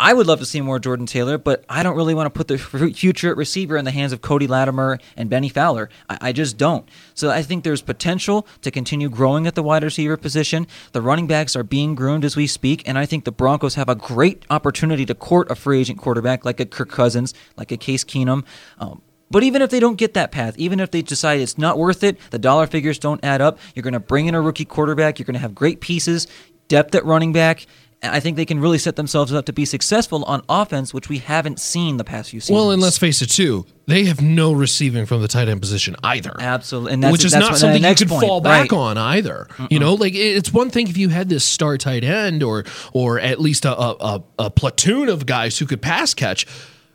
I 0.00 0.14
would 0.14 0.28
love 0.28 0.38
to 0.38 0.46
see 0.46 0.60
more 0.60 0.78
Jordan 0.78 1.06
Taylor, 1.06 1.38
but 1.38 1.64
I 1.68 1.82
don't 1.82 1.96
really 1.96 2.14
want 2.14 2.26
to 2.26 2.30
put 2.30 2.46
the 2.46 2.56
future 2.56 3.34
receiver 3.34 3.76
in 3.76 3.84
the 3.84 3.90
hands 3.90 4.12
of 4.12 4.20
Cody 4.20 4.46
Latimer 4.46 4.98
and 5.16 5.28
Bennie 5.28 5.48
Fowler. 5.48 5.90
I, 6.08 6.18
I 6.20 6.32
just 6.32 6.56
don't. 6.56 6.88
So 7.14 7.30
I 7.30 7.42
think 7.42 7.64
there's 7.64 7.82
potential 7.82 8.46
to 8.62 8.70
continue 8.70 9.10
growing 9.10 9.48
at 9.48 9.56
the 9.56 9.62
wide 9.62 9.82
receiver 9.82 10.16
position. 10.16 10.68
The 10.92 11.02
running 11.02 11.26
backs 11.26 11.56
are 11.56 11.64
being 11.64 11.96
groomed 11.96 12.24
as 12.24 12.36
we 12.36 12.46
speak, 12.46 12.88
and 12.88 12.96
I 12.96 13.06
think 13.06 13.24
the 13.24 13.32
Broncos 13.32 13.74
have 13.74 13.88
a 13.88 13.96
great 13.96 14.44
opportunity 14.50 15.04
to 15.04 15.14
court 15.16 15.50
a 15.50 15.56
free 15.56 15.80
agent 15.80 15.98
quarterback 15.98 16.44
like 16.44 16.60
a 16.60 16.66
Kirk 16.66 16.90
Cousins, 16.90 17.34
like 17.56 17.72
a 17.72 17.76
Case 17.76 18.04
Keenum. 18.04 18.44
Um, 18.78 19.02
but 19.30 19.42
even 19.42 19.62
if 19.62 19.70
they 19.70 19.80
don't 19.80 19.96
get 19.96 20.14
that 20.14 20.30
path, 20.30 20.56
even 20.58 20.78
if 20.78 20.92
they 20.92 21.02
decide 21.02 21.40
it's 21.40 21.58
not 21.58 21.76
worth 21.76 22.04
it, 22.04 22.18
the 22.30 22.38
dollar 22.38 22.66
figures 22.66 22.98
don't 22.98 23.22
add 23.24 23.40
up, 23.40 23.58
you're 23.74 23.82
going 23.82 23.94
to 23.94 24.00
bring 24.00 24.26
in 24.26 24.34
a 24.34 24.40
rookie 24.40 24.64
quarterback, 24.64 25.18
you're 25.18 25.26
going 25.26 25.34
to 25.34 25.40
have 25.40 25.54
great 25.54 25.80
pieces, 25.80 26.28
depth 26.68 26.94
at 26.94 27.04
running 27.04 27.32
back. 27.32 27.66
And 28.00 28.14
I 28.14 28.20
think 28.20 28.36
they 28.36 28.44
can 28.44 28.60
really 28.60 28.78
set 28.78 28.96
themselves 28.96 29.32
up 29.32 29.46
to 29.46 29.52
be 29.52 29.64
successful 29.64 30.22
on 30.24 30.42
offense, 30.48 30.94
which 30.94 31.08
we 31.08 31.18
haven't 31.18 31.58
seen 31.58 31.96
the 31.96 32.04
past 32.04 32.30
few 32.30 32.40
seasons. 32.40 32.54
Well, 32.54 32.70
and 32.70 32.80
let's 32.80 32.98
face 32.98 33.22
it 33.22 33.26
too, 33.30 33.66
they 33.86 34.04
have 34.04 34.20
no 34.20 34.52
receiving 34.52 35.04
from 35.04 35.20
the 35.20 35.28
tight 35.28 35.48
end 35.48 35.60
position 35.60 35.96
either. 36.04 36.36
Absolutely, 36.38 36.92
and 36.92 37.02
that's, 37.02 37.12
which 37.12 37.24
is 37.24 37.32
that's 37.32 37.42
not 37.42 37.50
what- 37.52 37.58
something 37.58 37.82
you 37.82 37.94
could 37.94 38.08
point, 38.08 38.26
fall 38.26 38.40
back 38.40 38.70
right. 38.70 38.78
on 38.78 38.98
either. 38.98 39.48
You 39.70 39.80
know, 39.80 39.94
like 39.94 40.14
it's 40.14 40.52
one 40.52 40.70
thing 40.70 40.88
if 40.88 40.96
you 40.96 41.08
had 41.08 41.28
this 41.28 41.44
star 41.44 41.76
tight 41.76 42.04
end 42.04 42.42
or 42.42 42.64
or 42.92 43.18
at 43.18 43.40
least 43.40 43.64
a, 43.64 43.76
a, 43.76 44.22
a 44.38 44.50
platoon 44.50 45.08
of 45.08 45.26
guys 45.26 45.58
who 45.58 45.66
could 45.66 45.82
pass 45.82 46.14
catch. 46.14 46.46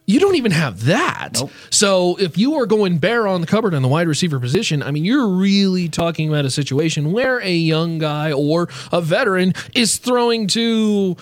You 0.06 0.20
don't 0.20 0.36
even 0.36 0.52
have 0.52 0.86
that. 0.86 1.32
Nope. 1.36 1.52
So 1.70 2.18
if 2.18 2.38
you 2.38 2.56
are 2.56 2.66
going 2.66 2.98
bare 2.98 3.28
on 3.28 3.42
the 3.42 3.48
cupboard 3.48 3.74
in 3.74 3.82
the 3.82 3.88
wide 3.88 4.08
receiver 4.08 4.40
position, 4.40 4.84
I 4.84 4.92
mean, 4.92 5.06
you're 5.06 5.28
really 5.28 5.88
talking 5.88 6.28
about 6.28 6.44
a 6.46 6.50
situation 6.50 7.14
where 7.14 7.40
a 7.40 7.54
young 7.54 8.00
guy 8.00 8.32
or 8.34 8.68
a 8.92 9.02
veteran 9.02 9.54
is 9.74 9.98
throwing 9.98 10.48
to 10.48 11.16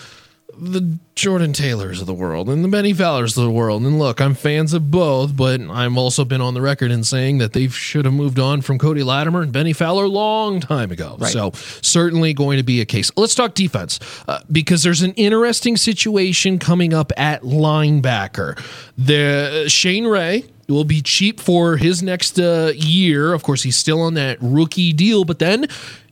the 0.58 0.98
Jordan 1.14 1.52
Taylors 1.52 2.00
of 2.00 2.06
the 2.06 2.14
world 2.14 2.48
and 2.48 2.64
the 2.64 2.68
Bennie 2.68 2.92
Fowlers 2.92 3.36
of 3.36 3.44
the 3.44 3.50
world. 3.50 3.82
And 3.82 3.98
look, 3.98 4.20
I'm 4.20 4.34
fans 4.34 4.72
of 4.72 4.90
both, 4.90 5.36
but 5.36 5.60
I've 5.60 5.96
also 5.96 6.24
been 6.24 6.40
on 6.40 6.54
the 6.54 6.60
record 6.60 6.90
in 6.90 7.04
saying 7.04 7.38
that 7.38 7.52
they 7.52 7.68
should 7.68 8.04
have 8.04 8.14
moved 8.14 8.38
on 8.38 8.60
from 8.60 8.78
Cody 8.78 9.02
Latimer 9.02 9.42
and 9.42 9.52
Bennie 9.52 9.72
Fowler 9.72 10.04
a 10.04 10.08
long 10.08 10.60
time 10.60 10.90
ago. 10.90 11.16
Right. 11.18 11.32
So 11.32 11.52
certainly 11.54 12.34
going 12.34 12.58
to 12.58 12.62
be 12.62 12.80
a 12.80 12.84
case. 12.84 13.10
Let's 13.16 13.34
talk 13.34 13.54
defense 13.54 13.98
uh, 14.28 14.40
because 14.50 14.82
there's 14.82 15.02
an 15.02 15.12
interesting 15.14 15.76
situation 15.76 16.58
coming 16.58 16.92
up 16.92 17.12
at 17.16 17.42
linebacker. 17.42 18.62
The 18.96 19.68
Shane 19.68 20.06
Ray 20.06 20.44
will 20.68 20.84
be 20.84 21.02
cheap 21.02 21.40
for 21.40 21.76
his 21.76 22.02
next 22.02 22.38
uh, 22.38 22.72
year. 22.74 23.32
Of 23.32 23.42
course, 23.42 23.62
he's 23.62 23.76
still 23.76 24.00
on 24.00 24.14
that 24.14 24.38
rookie 24.40 24.92
deal, 24.92 25.24
but 25.24 25.38
then 25.38 25.66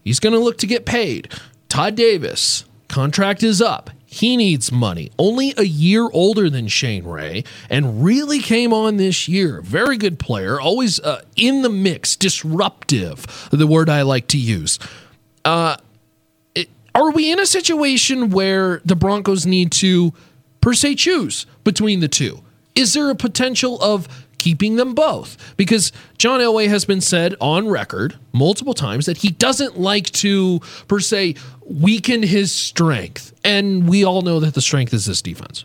he's 0.04 0.20
going 0.20 0.32
to 0.32 0.38
look 0.38 0.58
to 0.58 0.66
get 0.66 0.86
paid. 0.86 1.32
Todd 1.68 1.94
Davis 1.94 2.64
contract 2.88 3.42
is 3.42 3.62
up. 3.62 3.90
He 4.12 4.36
needs 4.36 4.72
money. 4.72 5.12
Only 5.20 5.54
a 5.56 5.62
year 5.62 6.08
older 6.12 6.50
than 6.50 6.66
Shane 6.66 7.04
Ray, 7.04 7.44
and 7.70 8.04
really 8.04 8.40
came 8.40 8.72
on 8.72 8.96
this 8.96 9.28
year. 9.28 9.60
Very 9.60 9.96
good 9.96 10.18
player, 10.18 10.60
always 10.60 10.98
uh, 10.98 11.22
in 11.36 11.62
the 11.62 11.68
mix, 11.68 12.16
disruptive, 12.16 13.48
the 13.52 13.68
word 13.68 13.88
I 13.88 14.02
like 14.02 14.26
to 14.28 14.36
use. 14.36 14.80
Uh, 15.44 15.76
are 16.92 17.12
we 17.12 17.30
in 17.30 17.38
a 17.38 17.46
situation 17.46 18.30
where 18.30 18.80
the 18.84 18.96
Broncos 18.96 19.46
need 19.46 19.70
to, 19.72 20.12
per 20.60 20.74
se, 20.74 20.96
choose 20.96 21.46
between 21.62 22.00
the 22.00 22.08
two? 22.08 22.42
Is 22.74 22.94
there 22.94 23.10
a 23.10 23.14
potential 23.14 23.80
of 23.80 24.08
keeping 24.40 24.76
them 24.76 24.94
both? 24.94 25.36
Because 25.56 25.92
John 26.18 26.40
Elway 26.40 26.66
has 26.68 26.84
been 26.84 27.00
said 27.00 27.36
on 27.40 27.68
record 27.68 28.16
multiple 28.32 28.74
times 28.74 29.06
that 29.06 29.18
he 29.18 29.30
doesn't 29.30 29.78
like 29.78 30.06
to, 30.06 30.60
per 30.88 30.98
se, 30.98 31.36
weaken 31.64 32.22
his 32.22 32.50
strength. 32.50 33.32
And 33.44 33.88
we 33.88 34.04
all 34.04 34.22
know 34.22 34.40
that 34.40 34.54
the 34.54 34.60
strength 34.60 34.92
is 34.92 35.06
this 35.06 35.22
defense. 35.22 35.64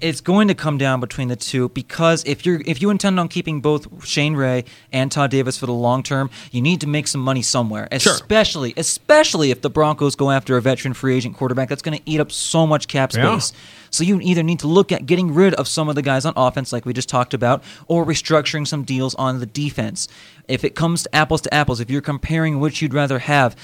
It's 0.00 0.20
going 0.20 0.48
to 0.48 0.54
come 0.54 0.78
down 0.78 1.00
between 1.00 1.28
the 1.28 1.36
two 1.36 1.68
because 1.70 2.22
if 2.26 2.44
you're 2.46 2.60
if 2.66 2.80
you 2.82 2.90
intend 2.90 3.18
on 3.20 3.28
keeping 3.28 3.60
both 3.60 4.04
Shane 4.06 4.34
Ray 4.34 4.64
and 4.92 5.10
Todd 5.10 5.30
Davis 5.30 5.56
for 5.58 5.66
the 5.66 5.72
long 5.72 6.02
term, 6.02 6.30
you 6.50 6.60
need 6.62 6.80
to 6.80 6.86
make 6.86 7.06
some 7.08 7.20
money 7.20 7.42
somewhere. 7.42 7.88
Sure. 7.98 8.12
Especially 8.12 8.74
especially 8.76 9.50
if 9.50 9.62
the 9.62 9.70
Broncos 9.70 10.14
go 10.16 10.30
after 10.30 10.56
a 10.56 10.62
veteran 10.62 10.94
free 10.94 11.16
agent 11.16 11.36
quarterback 11.36 11.68
that's 11.68 11.82
going 11.82 11.96
to 11.98 12.02
eat 12.10 12.20
up 12.20 12.30
so 12.32 12.66
much 12.66 12.88
cap 12.88 13.12
Yeah. 13.12 13.38
space. 13.38 13.52
So 13.92 14.04
you 14.04 14.20
either 14.20 14.44
need 14.44 14.60
to 14.60 14.68
look 14.68 14.92
at 14.92 15.06
getting 15.06 15.34
rid 15.34 15.52
of 15.54 15.66
some 15.66 15.88
of 15.88 15.96
the 15.96 16.02
guys 16.02 16.24
on 16.24 16.32
offense 16.36 16.72
like 16.72 16.86
we 16.86 16.92
just 16.92 17.08
talked 17.08 17.34
about 17.34 17.62
or 17.88 18.04
restructuring 18.06 18.66
some 18.66 18.84
deals 18.84 19.16
on 19.16 19.40
the 19.40 19.46
defense. 19.46 20.06
If 20.46 20.62
it 20.62 20.76
comes 20.76 21.02
to 21.04 21.14
apples 21.14 21.40
to 21.42 21.52
apples, 21.54 21.80
if 21.80 21.90
you're 21.90 22.00
comparing 22.00 22.60
which 22.60 22.80
you'd 22.82 22.94
rather 22.94 23.18
have, 23.20 23.56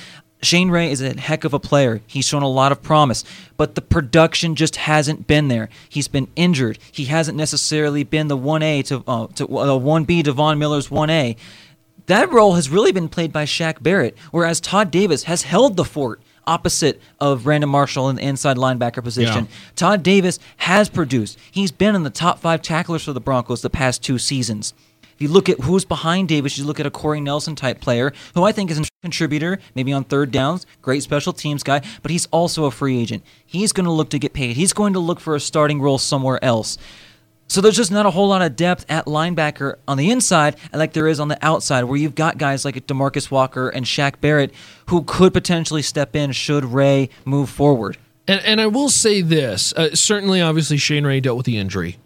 Shane 0.42 0.70
Ray 0.70 0.90
is 0.90 1.00
a 1.00 1.18
heck 1.18 1.44
of 1.44 1.54
a 1.54 1.58
player. 1.58 2.00
He's 2.06 2.26
shown 2.26 2.42
a 2.42 2.48
lot 2.48 2.70
of 2.70 2.82
promise, 2.82 3.24
but 3.56 3.74
the 3.74 3.80
production 3.80 4.54
just 4.54 4.76
hasn't 4.76 5.26
been 5.26 5.48
there. 5.48 5.68
He's 5.88 6.08
been 6.08 6.28
injured. 6.36 6.78
He 6.92 7.06
hasn't 7.06 7.36
necessarily 7.36 8.04
been 8.04 8.28
the 8.28 8.36
1A 8.36 8.84
to 8.86 9.02
uh, 9.06 9.26
to 9.28 9.44
uh, 9.44 9.78
1B 9.78 10.24
to 10.24 10.32
Von 10.32 10.58
Miller's 10.58 10.88
1A. 10.88 11.36
That 12.06 12.30
role 12.30 12.54
has 12.54 12.68
really 12.68 12.92
been 12.92 13.08
played 13.08 13.32
by 13.32 13.44
Shaq 13.44 13.82
Barrett, 13.82 14.16
whereas 14.30 14.60
Todd 14.60 14.90
Davis 14.90 15.24
has 15.24 15.42
held 15.42 15.76
the 15.76 15.84
fort 15.84 16.20
opposite 16.46 17.00
of 17.18 17.42
Brandon 17.42 17.68
Marshall 17.68 18.08
in 18.08 18.16
the 18.16 18.22
inside 18.22 18.56
linebacker 18.56 19.02
position. 19.02 19.44
Yeah. 19.46 19.50
Todd 19.74 20.02
Davis 20.02 20.38
has 20.58 20.88
produced. 20.88 21.38
He's 21.50 21.72
been 21.72 21.96
in 21.96 22.04
the 22.04 22.10
top 22.10 22.38
five 22.38 22.62
tacklers 22.62 23.02
for 23.04 23.12
the 23.12 23.20
Broncos 23.20 23.62
the 23.62 23.70
past 23.70 24.04
two 24.04 24.18
seasons. 24.18 24.72
If 25.16 25.22
you 25.22 25.28
look 25.28 25.48
at 25.48 25.60
who's 25.60 25.86
behind 25.86 26.28
Davis, 26.28 26.58
you 26.58 26.66
look 26.66 26.78
at 26.78 26.84
a 26.84 26.90
Corey 26.90 27.22
Nelson 27.22 27.56
type 27.56 27.80
player 27.80 28.12
who 28.34 28.44
I 28.44 28.52
think 28.52 28.70
is 28.70 28.78
a 28.78 28.84
contributor, 29.00 29.58
maybe 29.74 29.90
on 29.90 30.04
third 30.04 30.30
downs, 30.30 30.66
great 30.82 31.02
special 31.02 31.32
teams 31.32 31.62
guy, 31.62 31.80
but 32.02 32.10
he's 32.10 32.26
also 32.26 32.66
a 32.66 32.70
free 32.70 33.00
agent. 33.00 33.24
He's 33.46 33.72
going 33.72 33.86
to 33.86 33.90
look 33.90 34.10
to 34.10 34.18
get 34.18 34.34
paid. 34.34 34.56
He's 34.56 34.74
going 34.74 34.92
to 34.92 34.98
look 34.98 35.18
for 35.18 35.34
a 35.34 35.40
starting 35.40 35.80
role 35.80 35.96
somewhere 35.96 36.38
else. 36.44 36.76
So 37.48 37.62
there's 37.62 37.76
just 37.76 37.90
not 37.90 38.04
a 38.04 38.10
whole 38.10 38.28
lot 38.28 38.42
of 38.42 38.56
depth 38.56 38.84
at 38.90 39.06
linebacker 39.06 39.76
on 39.88 39.96
the 39.96 40.10
inside, 40.10 40.56
like 40.74 40.92
there 40.92 41.08
is 41.08 41.18
on 41.18 41.28
the 41.28 41.38
outside, 41.40 41.84
where 41.84 41.96
you've 41.96 42.14
got 42.14 42.36
guys 42.36 42.66
like 42.66 42.86
Demarcus 42.86 43.30
Walker 43.30 43.70
and 43.70 43.86
Shaq 43.86 44.20
Barrett 44.20 44.52
who 44.90 45.02
could 45.02 45.32
potentially 45.32 45.80
step 45.80 46.14
in 46.14 46.32
should 46.32 46.64
Ray 46.66 47.08
move 47.24 47.48
forward. 47.48 47.96
And, 48.28 48.40
and 48.44 48.60
I 48.60 48.66
will 48.66 48.90
say 48.90 49.22
this 49.22 49.72
uh, 49.74 49.94
certainly, 49.94 50.42
obviously, 50.42 50.76
Shane 50.76 51.06
Ray 51.06 51.20
dealt 51.20 51.38
with 51.38 51.46
the 51.46 51.56
injury 51.56 51.96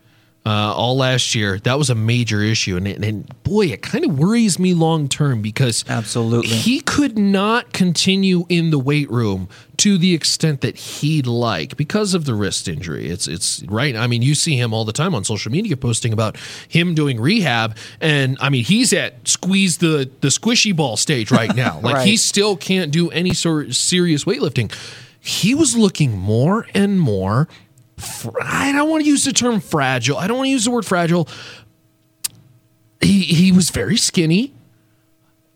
uh, 0.47 0.73
all 0.75 0.97
last 0.97 1.35
year. 1.35 1.59
That 1.61 1.77
was 1.79 1.91
a 1.91 1.95
major 1.95 2.41
issue. 2.43 2.77
And, 2.77 2.87
and, 2.87 3.43
boy, 3.45 3.67
it 3.67 3.83
kind 3.83 4.05
of 4.07 4.19
worries 4.19 4.59
me 4.59 4.73
long 4.73 5.07
term 5.09 5.43
because 5.43 5.85
Absolutely. 5.89 6.49
he 6.49 6.81
could 6.81 7.19
not 7.19 7.73
continue 7.75 8.47
in 8.49 8.71
the 8.71 8.79
weight 8.79 9.11
room 9.11 9.49
to 9.79 9.99
the 9.99 10.15
extent 10.15 10.61
that 10.63 10.77
he'd 10.77 11.27
like 11.27 11.77
because 11.77 12.15
of 12.15 12.25
the 12.25 12.35
wrist 12.35 12.69
injury. 12.69 13.09
It's 13.11 13.27
it's 13.29 13.63
right. 13.65 13.95
I 13.97 14.07
mean, 14.07 14.23
you 14.23 14.35
see 14.35 14.57
him 14.57 14.73
all 14.75 14.85
the 14.85 14.93
time 14.93 15.15
on 15.15 15.25
social 15.25 15.51
media 15.53 15.77
posting 15.77 16.13
about 16.13 16.37
him 16.69 16.95
doing 16.95 17.21
rehab, 17.21 17.77
and 18.01 18.37
I 18.41 18.49
mean, 18.51 18.65
he's 18.65 18.93
at 18.93 19.27
squeeze 19.29 19.79
the 19.79 20.11
the 20.21 20.29
squishy 20.29 20.75
ball 20.75 20.97
stage 20.97 21.31
right 21.31 21.55
now. 21.55 21.81
Like 21.83 21.95
Right. 21.97 22.07
he 22.09 22.17
still 22.17 22.57
can't 22.57 22.91
do 22.93 23.11
any 23.11 23.33
sort 23.35 23.69
of 23.69 23.77
serious 23.77 24.25
weightlifting. 24.25 24.73
He 25.19 25.55
was 25.55 25.77
looking 25.77 26.17
more 26.17 26.67
and 26.75 27.01
more. 27.01 27.49
I 28.43 28.73
don't 28.73 28.89
want 28.89 29.05
to 29.05 29.09
use 29.09 29.25
the 29.25 29.33
term 29.33 29.61
fragile. 29.61 30.17
I 30.17 30.27
don't 30.27 30.39
want 30.39 30.47
to 30.47 30.53
use 30.53 30.65
the 30.65 30.71
word 30.71 30.87
fragile. 30.87 31.29
He 33.01 33.23
he 33.23 33.53
was 33.53 33.71
very 33.71 33.97
skinny. 33.97 34.53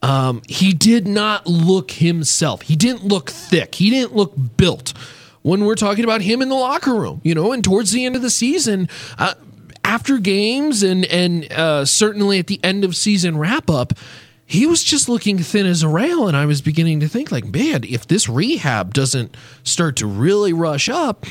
Um, 0.03 0.43
he 0.49 0.75
did 0.75 1.07
not 1.09 1.47
look 1.47 1.93
himself. 1.93 2.63
He 2.63 2.77
didn't 2.77 3.05
look 3.05 3.31
thick. 3.31 3.77
He 3.77 3.89
didn't 3.89 4.15
look 4.15 4.35
built. 4.57 4.93
When 5.41 5.65
we're 5.65 5.75
talking 5.75 6.05
about 6.05 6.21
him 6.21 6.43
in 6.43 6.49
the 6.49 6.55
locker 6.55 6.95
room, 6.95 7.21
you 7.23 7.35
know, 7.35 7.53
and 7.53 7.63
towards 7.63 7.93
the 7.93 8.05
end 8.05 8.17
of 8.17 8.23
the 8.23 8.31
season, 8.31 8.89
uh, 9.19 9.35
after 9.83 10.19
games 10.19 10.83
and 10.83 11.05
and 11.07 11.51
uh, 11.53 11.85
certainly 11.85 12.39
at 12.39 12.47
the 12.47 12.61
end 12.65 12.85
of 12.85 12.97
season 12.97 13.39
wrap 13.39 13.69
up, 13.71 13.93
he 14.47 14.67
was 14.67 14.83
just 14.83 15.09
looking 15.09 15.39
thin 15.39 15.67
as 15.67 15.83
a 15.83 15.89
rail. 15.89 16.29
And 16.29 16.37
I 16.37 16.47
was 16.47 16.61
beginning 16.61 17.01
to 17.01 17.09
think, 17.09 17.33
like, 17.33 17.45
man, 17.45 17.85
if 17.85 18.07
this 18.07 18.29
rehab 18.29 18.95
doesn't 18.95 19.37
start 19.63 19.97
to 19.97 20.07
really 20.07 20.53
rush 20.53 20.89
up, 20.89 21.27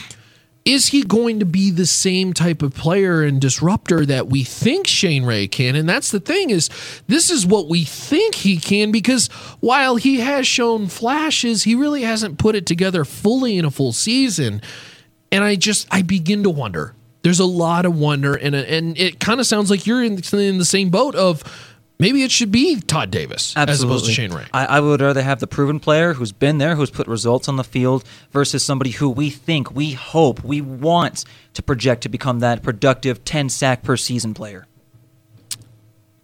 is 0.66 0.88
he 0.88 1.04
going 1.04 1.40
to 1.40 1.46
be 1.46 1.72
the 1.72 1.86
same 1.86 2.34
type 2.34 2.62
of 2.62 2.74
player 2.74 3.22
and 3.22 3.42
disruptor 3.42 4.06
that 4.06 4.28
we 4.28 4.44
think 4.44 4.88
Shane 4.88 5.26
Ray 5.26 5.48
can? 5.48 5.76
And 5.76 5.88
that's 5.88 6.12
the 6.12 6.20
thing 6.20 6.50
is 6.50 6.70
this 7.08 7.30
is 7.30 7.46
what 7.46 7.68
we 7.68 7.84
think 7.84 8.36
he 8.36 8.58
can 8.58 8.92
because 8.92 9.28
while 9.60 9.98
he 9.98 10.22
has 10.22 10.48
shown 10.48 10.88
flashes, 10.88 11.64
he 11.64 11.76
really 11.76 12.04
hasn't 12.04 12.40
put 12.40 12.56
it 12.56 12.66
together 12.66 13.04
fully 13.04 13.58
in 13.58 13.66
a 13.66 13.72
full 13.72 13.92
season. 13.92 14.62
And 15.32 15.44
I 15.44 15.56
just 15.56 15.88
I 15.92 16.02
begin 16.02 16.44
to 16.44 16.50
wonder. 16.50 16.96
There's 17.24 17.40
a 17.40 17.46
lot 17.46 17.86
of 17.86 17.98
wonder 17.98 18.36
and 18.36 18.56
and 18.56 18.98
it 18.98 19.20
kind 19.20 19.40
of 19.40 19.46
sounds 19.46 19.70
like 19.70 19.86
you're 19.86 20.04
in, 20.04 20.22
in 20.34 20.58
the 20.58 20.66
same 20.66 20.90
boat 20.90 21.16
of 21.16 21.44
maybe 22.00 22.24
it 22.24 22.32
should 22.32 22.52
be 22.52 22.80
Todd 22.82 23.12
Davis 23.12 23.54
as 23.56 23.82
opposed 23.82 24.06
to 24.06 24.12
Shane 24.12 24.32
Ray. 24.34 24.46
I, 24.54 24.66
I 24.66 24.80
would 24.80 25.02
rather 25.02 25.22
have 25.22 25.40
the 25.40 25.48
proven 25.48 25.80
player 25.80 26.14
who's 26.14 26.32
been 26.32 26.58
there, 26.58 26.76
who's 26.76 26.90
put 26.92 27.08
results 27.08 27.48
on 27.48 27.56
the 27.56 27.64
field, 27.64 28.04
versus 28.32 28.64
somebody 28.64 28.92
who 28.92 29.10
we 29.10 29.30
think, 29.30 29.74
we 29.74 29.92
hope, 29.94 30.44
we 30.44 30.62
want 30.62 31.26
to 31.54 31.62
project 31.64 32.04
to 32.04 32.10
become 32.10 32.40
that 32.40 32.64
productive 32.64 33.24
10 33.26 33.50
sack 33.50 33.84
per 33.84 33.96
season 33.98 34.34
player. 34.34 34.66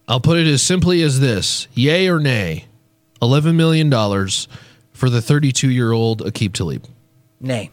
I'll 0.07 0.19
put 0.19 0.37
it 0.39 0.47
as 0.47 0.63
simply 0.63 1.03
as 1.03 1.19
this: 1.19 1.67
Yay 1.73 2.07
or 2.07 2.19
nay? 2.19 2.65
Eleven 3.21 3.55
million 3.55 3.89
dollars 3.89 4.47
for 4.91 5.09
the 5.09 5.21
32 5.21 5.69
year 5.69 5.91
old 5.91 6.21
Aqib 6.23 6.53
Talib. 6.53 6.85
Nay. 7.39 7.69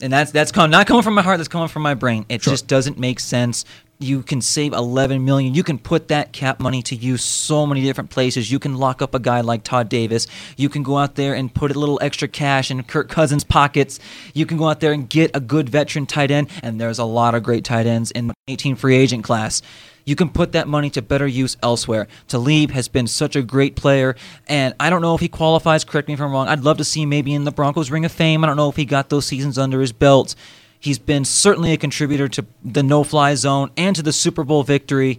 And 0.00 0.12
that's 0.12 0.30
that's 0.30 0.52
come, 0.52 0.70
not 0.70 0.86
coming 0.86 1.02
from 1.02 1.14
my 1.14 1.22
heart. 1.22 1.38
That's 1.38 1.48
coming 1.48 1.68
from 1.68 1.82
my 1.82 1.94
brain. 1.94 2.24
It 2.28 2.42
Sure. 2.42 2.52
just 2.52 2.68
doesn't 2.68 2.98
make 2.98 3.20
sense. 3.20 3.64
You 4.00 4.22
can 4.22 4.40
save 4.40 4.74
11 4.74 5.24
million. 5.24 5.54
You 5.54 5.64
can 5.64 5.76
put 5.76 6.06
that 6.06 6.32
cap 6.32 6.60
money 6.60 6.82
to 6.82 6.94
use 6.94 7.24
so 7.24 7.66
many 7.66 7.82
different 7.82 8.10
places. 8.10 8.48
You 8.48 8.60
can 8.60 8.76
lock 8.76 9.02
up 9.02 9.12
a 9.12 9.18
guy 9.18 9.40
like 9.40 9.64
Todd 9.64 9.88
Davis. 9.88 10.28
You 10.56 10.68
can 10.68 10.84
go 10.84 10.98
out 10.98 11.16
there 11.16 11.34
and 11.34 11.52
put 11.52 11.74
a 11.74 11.78
little 11.78 11.98
extra 12.00 12.28
cash 12.28 12.70
in 12.70 12.84
Kirk 12.84 13.08
Cousins' 13.08 13.42
pockets. 13.42 13.98
You 14.34 14.46
can 14.46 14.56
go 14.56 14.68
out 14.68 14.78
there 14.78 14.92
and 14.92 15.10
get 15.10 15.32
a 15.34 15.40
good 15.40 15.68
veteran 15.68 16.06
tight 16.06 16.30
end. 16.30 16.48
And 16.62 16.80
there's 16.80 17.00
a 17.00 17.04
lot 17.04 17.34
of 17.34 17.42
great 17.42 17.64
tight 17.64 17.86
ends 17.86 18.12
in 18.12 18.28
the 18.28 18.34
18 18.46 18.76
free 18.76 18.96
agent 18.96 19.24
class. 19.24 19.62
You 20.04 20.14
can 20.14 20.30
put 20.30 20.52
that 20.52 20.68
money 20.68 20.90
to 20.90 21.02
better 21.02 21.26
use 21.26 21.56
elsewhere. 21.62 22.06
Talib 22.28 22.70
has 22.70 22.86
been 22.88 23.06
such 23.08 23.36
a 23.36 23.42
great 23.42 23.76
player, 23.76 24.16
and 24.46 24.74
I 24.80 24.88
don't 24.88 25.02
know 25.02 25.14
if 25.14 25.20
he 25.20 25.28
qualifies. 25.28 25.84
Correct 25.84 26.08
me 26.08 26.14
if 26.14 26.20
I'm 26.22 26.32
wrong. 26.32 26.48
I'd 26.48 26.60
love 26.60 26.78
to 26.78 26.84
see 26.84 27.02
him 27.02 27.10
maybe 27.10 27.34
in 27.34 27.44
the 27.44 27.50
Broncos 27.50 27.90
Ring 27.90 28.06
of 28.06 28.12
Fame. 28.12 28.42
I 28.42 28.46
don't 28.46 28.56
know 28.56 28.70
if 28.70 28.76
he 28.76 28.86
got 28.86 29.10
those 29.10 29.26
seasons 29.26 29.58
under 29.58 29.82
his 29.82 29.92
belt. 29.92 30.34
He's 30.80 30.98
been 30.98 31.24
certainly 31.24 31.72
a 31.72 31.76
contributor 31.76 32.28
to 32.28 32.46
the 32.64 32.82
no-fly 32.82 33.34
zone 33.34 33.70
and 33.76 33.96
to 33.96 34.02
the 34.02 34.12
Super 34.12 34.44
Bowl 34.44 34.62
victory. 34.62 35.18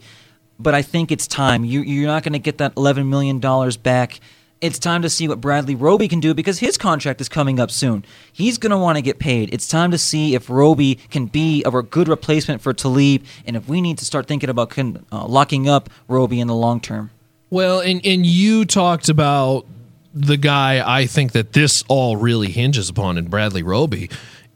But 0.58 0.74
I 0.74 0.82
think 0.82 1.12
it's 1.12 1.28
time. 1.28 1.64
You, 1.66 1.82
you're 1.82 2.08
not 2.08 2.24
going 2.24 2.34
to 2.34 2.40
get 2.40 2.58
that 2.58 2.74
11 2.76 3.10
million 3.10 3.40
dollars 3.40 3.78
back. 3.78 4.20
It's 4.62 4.78
time 4.78 5.02
to 5.04 5.10
see 5.10 5.26
what 5.26 5.40
Bradley 5.40 5.74
Roby 5.74 6.10
can 6.10 6.20
do 6.20 6.34
because 6.34 6.60
his 6.60 6.78
contract 6.78 7.22
is 7.22 7.30
coming 7.30 7.62
up 7.62 7.72
soon. 7.72 8.04
He's 8.32 8.58
going 8.58 8.72
to 8.72 8.78
want 8.78 8.98
to 8.98 9.02
get 9.02 9.18
paid. 9.18 9.54
It's 9.54 9.70
time 9.70 9.90
to 9.92 9.98
see 9.98 10.36
if 10.36 10.50
Roby 10.50 10.96
can 11.10 11.28
be 11.28 11.64
a 11.64 11.72
good 11.82 12.10
replacement 12.10 12.62
for 12.62 12.74
Talib, 12.74 13.24
and 13.46 13.56
if 13.56 13.70
we 13.70 13.80
need 13.80 13.98
to 14.00 14.06
start 14.06 14.28
thinking 14.28 14.50
about 14.50 14.72
con- 14.72 15.06
uh, 15.14 15.26
locking 15.26 15.70
up 15.70 15.90
Roby 16.10 16.42
in 16.42 16.48
the 16.48 16.56
long 16.56 16.82
term. 16.82 17.10
Well, 17.50 17.80
and 17.80 18.06
and 18.06 18.26
you 18.26 18.66
talked 18.66 19.08
about 19.08 19.66
the 20.14 20.38
guy 20.38 20.84
I 20.86 21.06
think 21.06 21.32
that 21.32 21.54
this 21.54 21.84
all 21.88 22.18
really 22.18 22.50
hinges 22.52 22.90
upon 22.90 23.18
in 23.18 23.28
Bradley 23.28 23.64
Roby. 23.64 24.10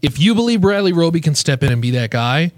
If 0.04 0.20
you 0.20 0.36
believe 0.36 0.62
Bradley 0.62 0.94
Roby 0.94 1.20
can 1.22 1.34
step 1.34 1.64
in 1.64 1.72
and 1.72 1.82
be 1.82 1.90
that 1.92 2.12
guy, 2.12 2.52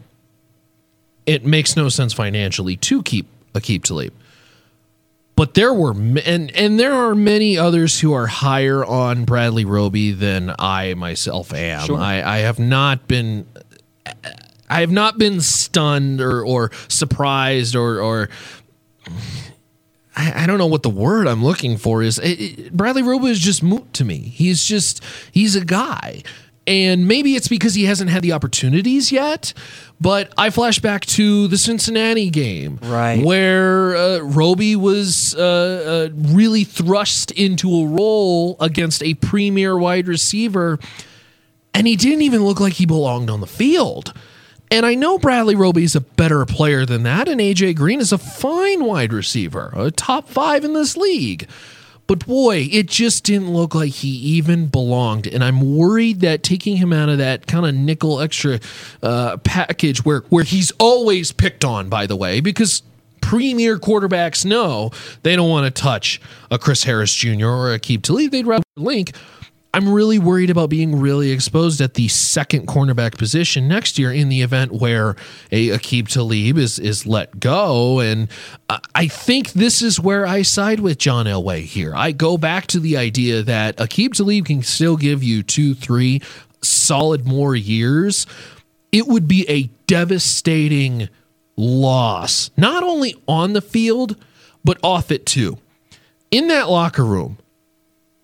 it 1.26 1.46
makes 1.46 1.78
no 1.78 1.88
sense 1.88 2.12
financially 2.12 2.76
to 2.78 3.02
keep 3.04 3.28
Aqib 3.54 3.84
Talib. 3.84 4.14
But 5.38 5.54
there 5.54 5.74
were 5.74 5.92
and 5.92 6.20
and 6.56 6.80
there 6.80 6.94
are 6.94 7.14
many 7.14 7.58
others 7.58 8.00
who 8.00 8.14
are 8.14 8.28
higher 8.28 8.84
on 8.86 9.26
Bradley 9.26 9.66
Roby 9.66 10.12
than 10.12 10.54
I 10.60 10.94
myself 10.94 11.54
am. 11.54 11.86
Sure. 11.88 11.98
I, 11.98 12.22
I 12.22 12.38
have 12.40 12.58
not 12.58 13.08
been 13.08 13.46
I 14.70 14.80
have 14.80 14.92
not 14.92 15.18
been 15.18 15.42
stunned 15.42 16.22
or, 16.22 16.42
or 16.46 16.72
surprised 16.88 17.76
or 17.76 18.00
or 18.00 18.30
I, 20.16 20.44
I 20.44 20.48
don't 20.48 20.58
know 20.58 20.68
what 20.68 20.84
the 20.84 20.90
word 20.90 21.28
I'm 21.28 21.44
looking 21.44 21.76
for 21.78 22.02
is. 22.02 22.18
It, 22.20 22.40
it- 22.40 22.74
Bradley 22.74 23.04
Roby 23.04 23.28
is 23.28 23.40
just 23.40 23.62
moot 23.62 23.94
to 23.96 24.06
me. 24.06 24.18
He's 24.18 24.64
just 24.64 25.04
he's 25.32 25.56
a 25.58 25.66
guy. 25.66 26.24
And 26.68 27.08
maybe 27.08 27.36
it's 27.36 27.48
because 27.48 27.76
he 27.76 27.86
hasn't 27.86 28.10
had 28.10 28.24
the 28.24 28.32
opportunities 28.32 29.12
yet, 29.12 29.54
but 30.02 30.34
I 30.36 30.50
flash 30.50 30.80
back 30.80 31.06
to 31.08 31.48
the 31.48 31.60
Cincinnati 31.60 32.32
game, 32.32 32.80
Right. 32.82 33.24
where 33.24 33.96
uh, 33.96 34.20
Roby 34.22 34.76
was 34.76 35.36
uh, 35.36 36.10
uh, 36.12 36.16
really 36.16 36.64
thrust 36.64 37.30
into 37.32 37.70
a 37.72 37.86
role 37.86 38.58
against 38.60 39.04
a 39.04 39.14
premier 39.14 39.78
wide 39.78 40.08
receiver 40.08 40.80
and 41.76 41.86
he 41.88 41.96
didn't 41.98 42.22
even 42.22 42.44
look 42.44 42.60
like 42.62 42.74
he 42.74 42.86
belonged 42.86 43.30
on 43.30 43.42
the 43.42 43.48
field. 43.48 44.14
And 44.72 44.86
I 44.86 44.96
know 44.96 45.20
Bradley 45.20 45.56
Roby 45.56 45.84
is 45.84 45.96
a 45.96 46.02
better 46.02 46.44
player 46.46 46.86
than 46.86 47.04
that, 47.04 47.28
and 47.28 47.40
AJ 47.40 47.76
Green 47.76 48.00
is 48.00 48.12
a 48.12 48.18
fine 48.18 48.86
wide 48.86 49.14
receiver, 49.14 49.72
a 49.76 49.92
top 49.92 50.28
five 50.30 50.64
in 50.64 50.74
this 50.74 50.98
league. 50.98 51.48
But 52.08 52.26
boy, 52.28 52.68
it 52.72 52.86
just 52.86 53.24
didn't 53.24 53.52
look 53.52 53.74
like 53.74 53.92
he 53.92 54.10
even 54.10 54.68
belonged. 54.68 55.26
And 55.26 55.44
I'm 55.44 55.76
worried 55.76 56.22
that 56.22 56.44
taking 56.44 56.78
him 56.78 56.94
out 56.94 57.10
of 57.10 57.18
that 57.18 57.48
kind 57.48 57.66
of 57.66 57.74
nickel 57.74 58.22
extra 58.22 58.60
uh, 59.02 59.38
package 59.38 60.06
where, 60.06 60.22
where 60.30 60.44
he's 60.44 60.72
always 60.80 61.32
picked 61.32 61.66
on, 61.66 61.90
by 61.90 62.06
the 62.06 62.16
way, 62.16 62.42
because 62.42 62.84
premier 63.22 63.80
quarterbacks 63.80 64.46
know 64.46 64.92
they 65.24 65.36
don't 65.36 65.50
want 65.50 65.66
to 65.66 65.82
touch 65.82 66.22
a 66.52 66.60
Chris 66.60 66.84
Harris 66.84 67.14
Jr. 67.14 67.48
or 67.48 67.74
a 67.74 67.80
Aqib 67.80 68.04
Talib. 68.04 68.32
They'd 68.32 68.46
rather 68.46 68.64
link. 68.76 69.14
I'm 69.76 69.92
really 69.92 70.20
worried 70.20 70.50
about 70.50 70.70
being 70.70 71.02
really 71.02 71.32
exposed 71.32 71.82
at 71.82 71.96
the 71.96 72.08
second 72.08 72.66
cornerback 72.66 73.18
position 73.18 73.68
next 73.68 74.00
year 74.00 74.10
in 74.10 74.30
the 74.30 74.42
event 74.42 74.72
where 74.72 75.18
a 75.52 75.68
Aqib 75.72 76.08
Talib 76.08 76.58
is 76.58 76.80
is 76.80 77.06
let 77.06 77.42
go. 77.42 78.00
And 78.00 78.30
I- 78.70 79.08
think 79.08 79.52
this 79.52 79.82
is 79.82 80.00
where 80.00 80.26
I 80.26 80.44
side 80.44 80.80
with 80.80 80.98
John 80.98 81.26
Elway 81.26 81.64
here. 81.64 81.94
I 81.94 82.14
go 82.14 82.38
back 82.38 82.68
to 82.68 82.80
the 82.80 82.96
idea 82.96 83.44
that 83.44 83.76
Aqib 83.76 84.14
Talib 84.14 84.46
can 84.46 84.64
still 84.64 84.96
give 84.96 85.22
you 85.22 85.44
two, 85.44 85.76
three 85.76 86.22
solid 86.62 87.28
more 87.28 87.54
years. 87.54 88.26
It 88.94 89.08
would 89.08 89.28
be 89.28 89.46
a 89.50 89.70
devastating 89.88 91.10
loss, 91.58 92.50
not 92.56 92.82
only 92.82 93.22
on 93.28 93.52
the 93.52 93.62
field, 93.62 94.16
but 94.64 94.78
off 94.82 95.12
it 95.12 95.26
too. 95.26 95.58
In 96.32 96.48
that 96.48 96.70
locker 96.70 97.04
room, 97.04 97.40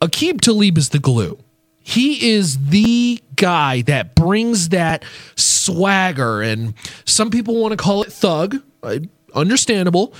Aqib 0.02 0.42
Talib 0.42 0.78
is 0.78 0.90
the 0.90 1.00
glue. 1.00 1.38
He 1.84 2.32
is 2.32 2.68
the 2.70 3.22
guy 3.36 3.82
that 3.84 4.14
brings 4.16 4.70
that 4.70 5.04
swagger, 5.36 6.42
and 6.42 6.74
some 7.06 7.30
people 7.30 7.60
want 7.62 7.72
to 7.72 7.78
call 7.78 8.02
it 8.04 8.12
thug. 8.12 8.58
uh, 8.84 9.00
Understandable, 9.34 10.14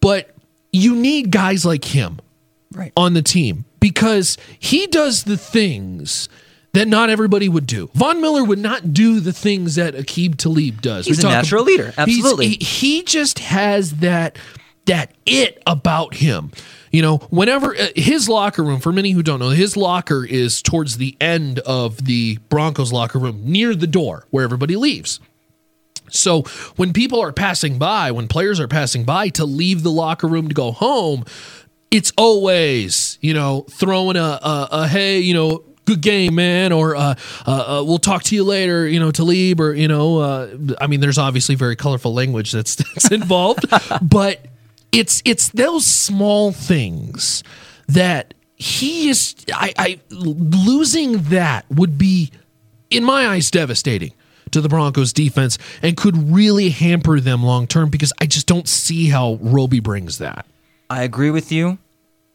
but 0.00 0.34
you 0.72 0.94
need 0.96 1.30
guys 1.30 1.64
like 1.64 1.84
him 1.84 2.18
Right. 2.72 2.92
on 2.96 3.14
the 3.14 3.22
team 3.22 3.64
because 3.78 4.36
he 4.58 4.88
does 4.88 5.22
the 5.22 5.36
things 5.36 6.28
that 6.72 6.88
not 6.88 7.08
everybody 7.08 7.48
would 7.48 7.66
do. 7.66 7.88
Von 7.94 8.20
Miller 8.20 8.42
would 8.42 8.58
not 8.58 8.92
do 8.92 9.20
the 9.20 9.32
things 9.32 9.76
that 9.76 9.94
Aqib 9.94 10.36
Talib 10.36 10.82
does. 10.82 11.06
He's 11.06 11.22
a 11.22 11.28
natural 11.28 11.62
ab- 11.62 11.66
leader. 11.68 11.94
Absolutely. 11.96 12.48
he, 12.48 12.56
he 12.64 13.02
just 13.04 13.38
has 13.38 13.92
that 13.98 14.36
that 14.86 15.12
it 15.24 15.62
about 15.66 16.14
him. 16.14 16.50
You 16.96 17.02
know, 17.02 17.18
whenever 17.28 17.76
uh, 17.76 17.88
his 17.94 18.26
locker 18.26 18.64
room, 18.64 18.80
for 18.80 18.90
many 18.90 19.10
who 19.10 19.22
don't 19.22 19.38
know, 19.38 19.50
his 19.50 19.76
locker 19.76 20.24
is 20.24 20.62
towards 20.62 20.96
the 20.96 21.14
end 21.20 21.58
of 21.58 22.06
the 22.06 22.38
Broncos 22.48 22.90
locker 22.90 23.18
room, 23.18 23.42
near 23.44 23.74
the 23.74 23.86
door 23.86 24.26
where 24.30 24.44
everybody 24.44 24.76
leaves. 24.76 25.20
So 26.08 26.44
when 26.76 26.94
people 26.94 27.20
are 27.20 27.34
passing 27.34 27.78
by, 27.78 28.12
when 28.12 28.28
players 28.28 28.58
are 28.60 28.66
passing 28.66 29.04
by 29.04 29.28
to 29.28 29.44
leave 29.44 29.82
the 29.82 29.90
locker 29.90 30.26
room 30.26 30.48
to 30.48 30.54
go 30.54 30.72
home, 30.72 31.26
it's 31.90 32.14
always 32.16 33.18
you 33.20 33.34
know 33.34 33.66
throwing 33.72 34.16
a 34.16 34.40
a, 34.42 34.68
a 34.72 34.88
hey 34.88 35.18
you 35.18 35.34
know 35.34 35.64
good 35.84 36.00
game 36.00 36.34
man 36.34 36.72
or 36.72 36.96
uh, 36.96 37.14
uh, 37.46 37.50
uh, 37.80 37.84
we'll 37.84 37.98
talk 37.98 38.22
to 38.22 38.34
you 38.34 38.42
later 38.42 38.88
you 38.88 39.00
know 39.00 39.10
Talib 39.10 39.60
or 39.60 39.74
you 39.74 39.86
know 39.86 40.18
uh, 40.18 40.56
I 40.80 40.86
mean 40.86 41.00
there's 41.00 41.18
obviously 41.18 41.56
very 41.56 41.76
colorful 41.76 42.14
language 42.14 42.52
that's 42.52 42.74
that's 42.94 43.10
involved 43.12 43.66
but 44.02 44.40
it's 44.96 45.22
it's 45.26 45.50
those 45.50 45.84
small 45.84 46.52
things 46.52 47.44
that 47.86 48.32
he 48.56 49.10
is 49.10 49.34
I, 49.52 49.74
I 49.78 50.00
losing 50.10 51.24
that 51.24 51.66
would 51.70 51.98
be 51.98 52.32
in 52.90 53.04
my 53.04 53.28
eyes 53.28 53.50
devastating 53.50 54.12
to 54.52 54.60
the 54.62 54.68
Broncos 54.70 55.12
defense 55.12 55.58
and 55.82 55.96
could 55.96 56.16
really 56.32 56.70
hamper 56.70 57.20
them 57.20 57.42
long 57.42 57.66
term 57.66 57.90
because 57.90 58.12
I 58.20 58.26
just 58.26 58.46
don't 58.46 58.66
see 58.66 59.08
how 59.10 59.38
Roby 59.42 59.80
brings 59.80 60.16
that. 60.18 60.46
I 60.88 61.02
agree 61.02 61.30
with 61.30 61.52
you. 61.52 61.78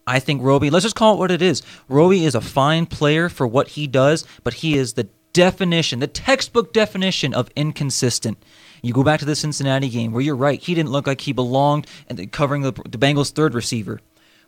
I 0.06 0.19
think 0.19 0.43
Roby, 0.43 0.69
let's 0.69 0.84
just 0.84 0.95
call 0.95 1.15
it 1.15 1.19
what 1.19 1.32
it 1.32 1.41
is. 1.41 1.63
Roby 1.88 2.26
is 2.26 2.36
a 2.36 2.41
fine 2.41 2.86
player 2.86 3.30
for 3.30 3.47
what 3.47 3.69
he 3.69 3.88
does, 3.88 4.26
but 4.43 4.56
he 4.56 4.78
is 4.78 4.93
the 4.93 5.08
definition, 5.34 6.00
the 6.00 6.08
textbook 6.08 6.74
definition 6.74 7.34
of 7.34 7.50
inconsistent. 7.56 8.38
You 8.82 8.94
go 8.94 9.04
back 9.04 9.20
to 9.20 9.26
the 9.26 9.36
Cincinnati 9.36 9.89
game 9.89 10.12
where 10.12 10.22
you're 10.22 10.36
right, 10.36 10.60
he 10.60 10.74
didn't 10.74 10.91
look 10.91 11.08
like 11.08 11.22
he 11.22 11.34
belonged 11.34 11.88
and 12.08 12.32
covering 12.32 12.62
the, 12.63 12.72
the 12.72 12.98
Bengals' 12.98 13.32
third 13.32 13.54
receiver. 13.54 14.00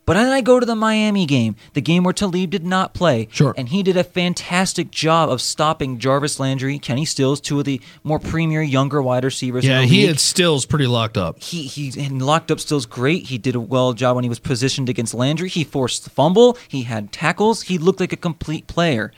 But 0.05 0.15
then 0.15 0.27
I 0.29 0.41
go 0.41 0.59
to 0.59 0.65
the 0.65 0.75
Miami 0.75 1.25
game, 1.25 1.55
the 1.73 1.81
game 1.81 2.03
where 2.03 2.13
Talib 2.13 2.49
did 2.49 2.65
not 2.65 2.93
play. 2.93 3.29
Sure. 3.31 3.53
And 3.55 3.69
he 3.69 3.83
did 3.83 3.95
a 3.95 4.03
fantastic 4.03 4.91
job 4.91 5.29
of 5.29 5.41
stopping 5.41 5.97
Jarvis 5.97 6.41
Landry, 6.41 6.77
Kenny 6.77 7.05
Stills, 7.05 7.39
two 7.39 7.59
of 7.59 7.65
the 7.65 7.79
more 8.03 8.19
premier 8.19 8.61
younger 8.61 9.01
wide 9.01 9.23
receivers. 9.23 9.63
in 9.63 9.71
Yeah, 9.71 9.81
he 9.83 9.99
league 9.99 10.07
had 10.09 10.19
Stills 10.19 10.65
pretty 10.65 10.87
locked 10.87 11.15
up. 11.15 11.41
he 11.41 11.63
he 11.67 11.97
and 12.03 12.21
locked 12.21 12.51
up 12.51 12.59
still's 12.59 12.85
great. 12.85 13.27
He 13.27 13.37
did 13.37 13.55
a 13.55 13.61
well 13.61 13.93
job 13.93 14.15
when 14.15 14.23
he 14.25 14.29
was 14.29 14.39
positioned 14.39 14.89
against 14.89 15.13
Landry. 15.13 15.47
He 15.47 15.63
forced 15.63 16.03
the 16.03 16.09
fumble. 16.09 16.57
He 16.67 16.83
had 16.83 17.13
tackles. 17.13 17.63
He 17.63 17.77
looked 17.77 18.01
like 18.01 18.11
a 18.11 18.17
complete 18.17 18.67
player. 18.67 19.13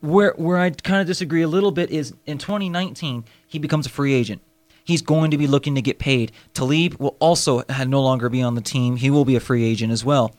Where 0.00 0.32
where 0.36 0.58
I 0.58 0.70
kind 0.70 1.00
of 1.00 1.06
disagree 1.06 1.42
a 1.42 1.48
little 1.48 1.72
bit 1.72 1.90
is 1.90 2.14
in 2.26 2.38
2019 2.38 3.24
he 3.46 3.58
becomes 3.58 3.86
a 3.86 3.90
free 3.90 4.14
agent. 4.14 4.42
He's 4.84 5.02
going 5.02 5.32
to 5.32 5.38
be 5.38 5.46
looking 5.46 5.74
to 5.74 5.82
get 5.82 5.98
paid. 5.98 6.32
Talib 6.54 6.94
will 6.94 7.16
also 7.18 7.62
no 7.86 8.00
longer 8.00 8.28
be 8.28 8.40
on 8.40 8.54
the 8.54 8.60
team. 8.62 8.96
He 8.96 9.10
will 9.10 9.26
be 9.26 9.36
a 9.36 9.40
free 9.40 9.64
agent 9.64 9.92
as 9.92 10.04
well. 10.04 10.34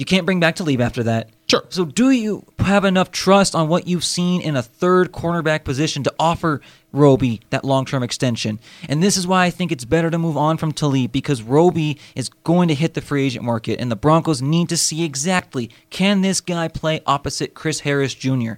You 0.00 0.06
can't 0.06 0.24
bring 0.24 0.40
back 0.40 0.56
Talib 0.56 0.80
after 0.80 1.02
that. 1.02 1.28
Sure. 1.50 1.66
So 1.68 1.84
do 1.84 2.10
you 2.10 2.46
have 2.58 2.86
enough 2.86 3.10
trust 3.10 3.54
on 3.54 3.68
what 3.68 3.86
you've 3.86 4.02
seen 4.02 4.40
in 4.40 4.56
a 4.56 4.62
third 4.62 5.12
cornerback 5.12 5.62
position 5.62 6.02
to 6.04 6.14
offer 6.18 6.62
Roby 6.90 7.42
that 7.50 7.66
long-term 7.66 8.02
extension? 8.02 8.60
And 8.88 9.02
this 9.02 9.18
is 9.18 9.26
why 9.26 9.44
I 9.44 9.50
think 9.50 9.70
it's 9.70 9.84
better 9.84 10.10
to 10.10 10.16
move 10.16 10.38
on 10.38 10.56
from 10.56 10.72
Talib 10.72 11.12
because 11.12 11.42
Roby 11.42 11.98
is 12.14 12.30
going 12.30 12.68
to 12.68 12.74
hit 12.74 12.94
the 12.94 13.02
free 13.02 13.26
agent 13.26 13.44
market 13.44 13.78
and 13.78 13.90
the 13.90 13.96
Broncos 13.96 14.40
need 14.40 14.70
to 14.70 14.76
see 14.78 15.04
exactly 15.04 15.68
can 15.90 16.22
this 16.22 16.40
guy 16.40 16.68
play 16.68 17.02
opposite 17.04 17.52
Chris 17.52 17.80
Harris 17.80 18.14
Jr. 18.14 18.52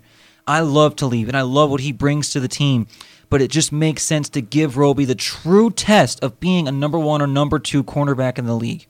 I 0.47 0.61
love 0.61 0.97
Talib 0.97 1.29
and 1.29 1.37
I 1.37 1.43
love 1.43 1.71
what 1.71 1.81
he 1.81 1.93
brings 1.93 2.31
to 2.31 2.41
the 2.41 2.49
team. 2.49 2.87
But 3.31 3.41
it 3.41 3.51
just 3.51 3.73
makes 3.73 4.03
sense 4.03 4.29
to 4.31 4.43
give 4.43 4.77
Roby 4.77 5.07
the 5.07 5.15
true 5.15 5.71
test 5.71 6.23
of 6.23 6.39
being 6.39 6.69
a 6.69 6.73
number 6.73 6.99
one 6.99 7.23
or 7.23 7.27
number 7.27 7.59
two 7.59 7.83
cornerback 7.83 8.39
in 8.39 8.45
the 8.45 8.55
league. 8.55 8.87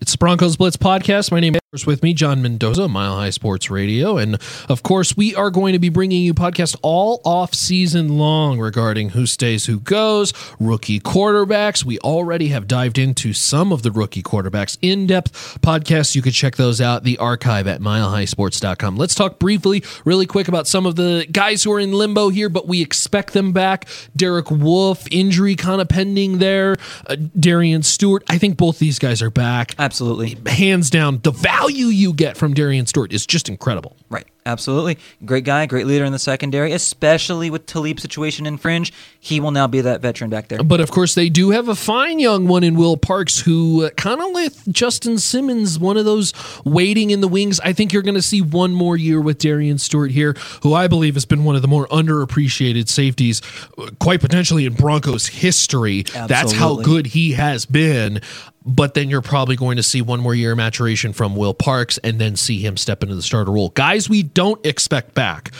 It's 0.00 0.14
Broncos 0.14 0.56
Blitz 0.56 0.76
podcast. 0.76 1.32
My 1.32 1.40
name 1.40 1.56
is 1.56 1.61
with 1.72 2.02
me, 2.02 2.12
John 2.12 2.42
Mendoza, 2.42 2.86
Mile 2.86 3.16
High 3.16 3.30
Sports 3.30 3.70
Radio. 3.70 4.18
And 4.18 4.34
of 4.68 4.82
course, 4.82 5.16
we 5.16 5.34
are 5.34 5.50
going 5.50 5.72
to 5.72 5.78
be 5.78 5.88
bringing 5.88 6.22
you 6.22 6.34
podcast 6.34 6.76
all 6.82 7.22
off 7.24 7.54
season 7.54 8.18
long 8.18 8.58
regarding 8.58 9.08
who 9.08 9.24
stays, 9.24 9.64
who 9.64 9.80
goes, 9.80 10.34
rookie 10.60 11.00
quarterbacks. 11.00 11.82
We 11.82 11.98
already 12.00 12.48
have 12.48 12.68
dived 12.68 12.98
into 12.98 13.32
some 13.32 13.72
of 13.72 13.82
the 13.82 13.90
rookie 13.90 14.22
quarterbacks 14.22 14.76
in 14.82 15.06
depth 15.06 15.32
podcasts. 15.62 16.14
You 16.14 16.20
can 16.20 16.32
check 16.32 16.56
those 16.56 16.78
out, 16.82 17.04
the 17.04 17.16
archive 17.16 17.66
at 17.66 17.80
milehighsports.com. 17.80 18.98
Let's 18.98 19.14
talk 19.14 19.38
briefly, 19.38 19.82
really 20.04 20.26
quick, 20.26 20.48
about 20.48 20.68
some 20.68 20.84
of 20.84 20.96
the 20.96 21.26
guys 21.32 21.64
who 21.64 21.72
are 21.72 21.80
in 21.80 21.92
limbo 21.92 22.28
here, 22.28 22.50
but 22.50 22.68
we 22.68 22.82
expect 22.82 23.32
them 23.32 23.52
back. 23.52 23.88
Derek 24.14 24.50
Wolfe, 24.50 25.06
injury 25.10 25.56
kind 25.56 25.80
of 25.80 25.88
pending 25.88 26.36
there. 26.36 26.76
Uh, 27.06 27.16
Darian 27.40 27.82
Stewart. 27.82 28.24
I 28.28 28.36
think 28.36 28.58
both 28.58 28.78
these 28.78 28.98
guys 28.98 29.22
are 29.22 29.30
back 29.30 29.74
Absolutely. 29.78 30.36
hands 30.52 30.90
down, 30.90 31.20
the 31.22 31.32
value 31.62 31.86
you 31.86 32.12
get 32.12 32.36
from 32.36 32.54
Darian 32.54 32.86
Stewart 32.86 33.12
is 33.12 33.24
just 33.24 33.48
incredible. 33.48 33.96
Right. 34.10 34.26
Absolutely. 34.44 34.98
Great 35.24 35.44
guy, 35.44 35.66
great 35.66 35.86
leader 35.86 36.04
in 36.04 36.10
the 36.10 36.18
secondary, 36.18 36.72
especially 36.72 37.48
with 37.48 37.66
Talib's 37.66 38.02
situation 38.02 38.44
in 38.44 38.58
fringe. 38.58 38.92
He 39.20 39.38
will 39.38 39.52
now 39.52 39.68
be 39.68 39.80
that 39.82 40.00
veteran 40.00 40.30
back 40.30 40.48
there. 40.48 40.62
But 40.64 40.80
of 40.80 40.90
course, 40.90 41.14
they 41.14 41.28
do 41.28 41.50
have 41.50 41.68
a 41.68 41.76
fine 41.76 42.18
young 42.18 42.48
one 42.48 42.64
in 42.64 42.74
Will 42.74 42.96
Parks 42.96 43.40
who 43.40 43.84
uh, 43.84 43.90
kind 43.90 44.20
of 44.20 44.32
with 44.32 44.64
Justin 44.72 45.18
Simmons, 45.18 45.78
one 45.78 45.96
of 45.96 46.04
those 46.04 46.32
waiting 46.64 47.10
in 47.10 47.20
the 47.20 47.28
wings. 47.28 47.60
I 47.60 47.72
think 47.72 47.92
you're 47.92 48.02
going 48.02 48.16
to 48.16 48.22
see 48.22 48.40
one 48.40 48.72
more 48.72 48.96
year 48.96 49.20
with 49.20 49.38
Darian 49.38 49.78
Stewart 49.78 50.10
here, 50.10 50.34
who 50.62 50.74
I 50.74 50.88
believe 50.88 51.14
has 51.14 51.24
been 51.24 51.44
one 51.44 51.54
of 51.54 51.62
the 51.62 51.68
more 51.68 51.86
underappreciated 51.88 52.88
safeties, 52.88 53.42
uh, 53.78 53.90
quite 54.00 54.20
potentially 54.20 54.66
in 54.66 54.74
Broncos 54.74 55.28
history. 55.28 56.02
That's 56.02 56.52
how 56.52 56.76
good 56.82 57.06
he 57.06 57.32
has 57.32 57.64
been. 57.64 58.20
But 58.64 58.94
then 58.94 59.10
you're 59.10 59.22
probably 59.22 59.56
going 59.56 59.76
to 59.76 59.82
see 59.82 60.02
one 60.02 60.20
more 60.20 60.36
year 60.36 60.52
of 60.52 60.56
maturation 60.56 61.12
from 61.12 61.34
Will 61.34 61.52
Parks 61.52 61.98
and 61.98 62.20
then 62.20 62.36
see 62.36 62.64
him 62.64 62.76
step 62.76 63.02
into 63.02 63.16
the 63.16 63.22
starter 63.22 63.50
role. 63.50 63.70
Guys, 63.70 64.08
we 64.08 64.22
don't 64.34 64.64
expect 64.66 65.14
back. 65.14 65.50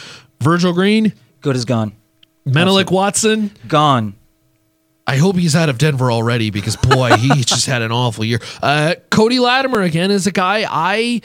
Virgil 0.41 0.73
Green, 0.73 1.13
Good 1.41 1.57
as 1.57 1.65
gone. 1.65 1.93
Menelik 2.45 2.91
Watson, 2.91 3.51
Gone. 3.69 4.15
I 5.07 5.17
hope 5.17 5.37
he's 5.37 5.57
out 5.57 5.69
of 5.69 5.79
Denver 5.79 6.13
already 6.13 6.51
because 6.51 6.77
boy, 6.77 7.17
he 7.17 7.29
just 7.43 7.67
had 7.67 7.83
an 7.83 7.91
awful 7.93 8.25
year. 8.25 8.41
Uh, 8.63 8.95
Cody 9.11 9.41
Latimer 9.41 9.83
again 9.83 10.11
is 10.11 10.27
a 10.27 10.33
guy 10.33 10.65
I 10.69 11.21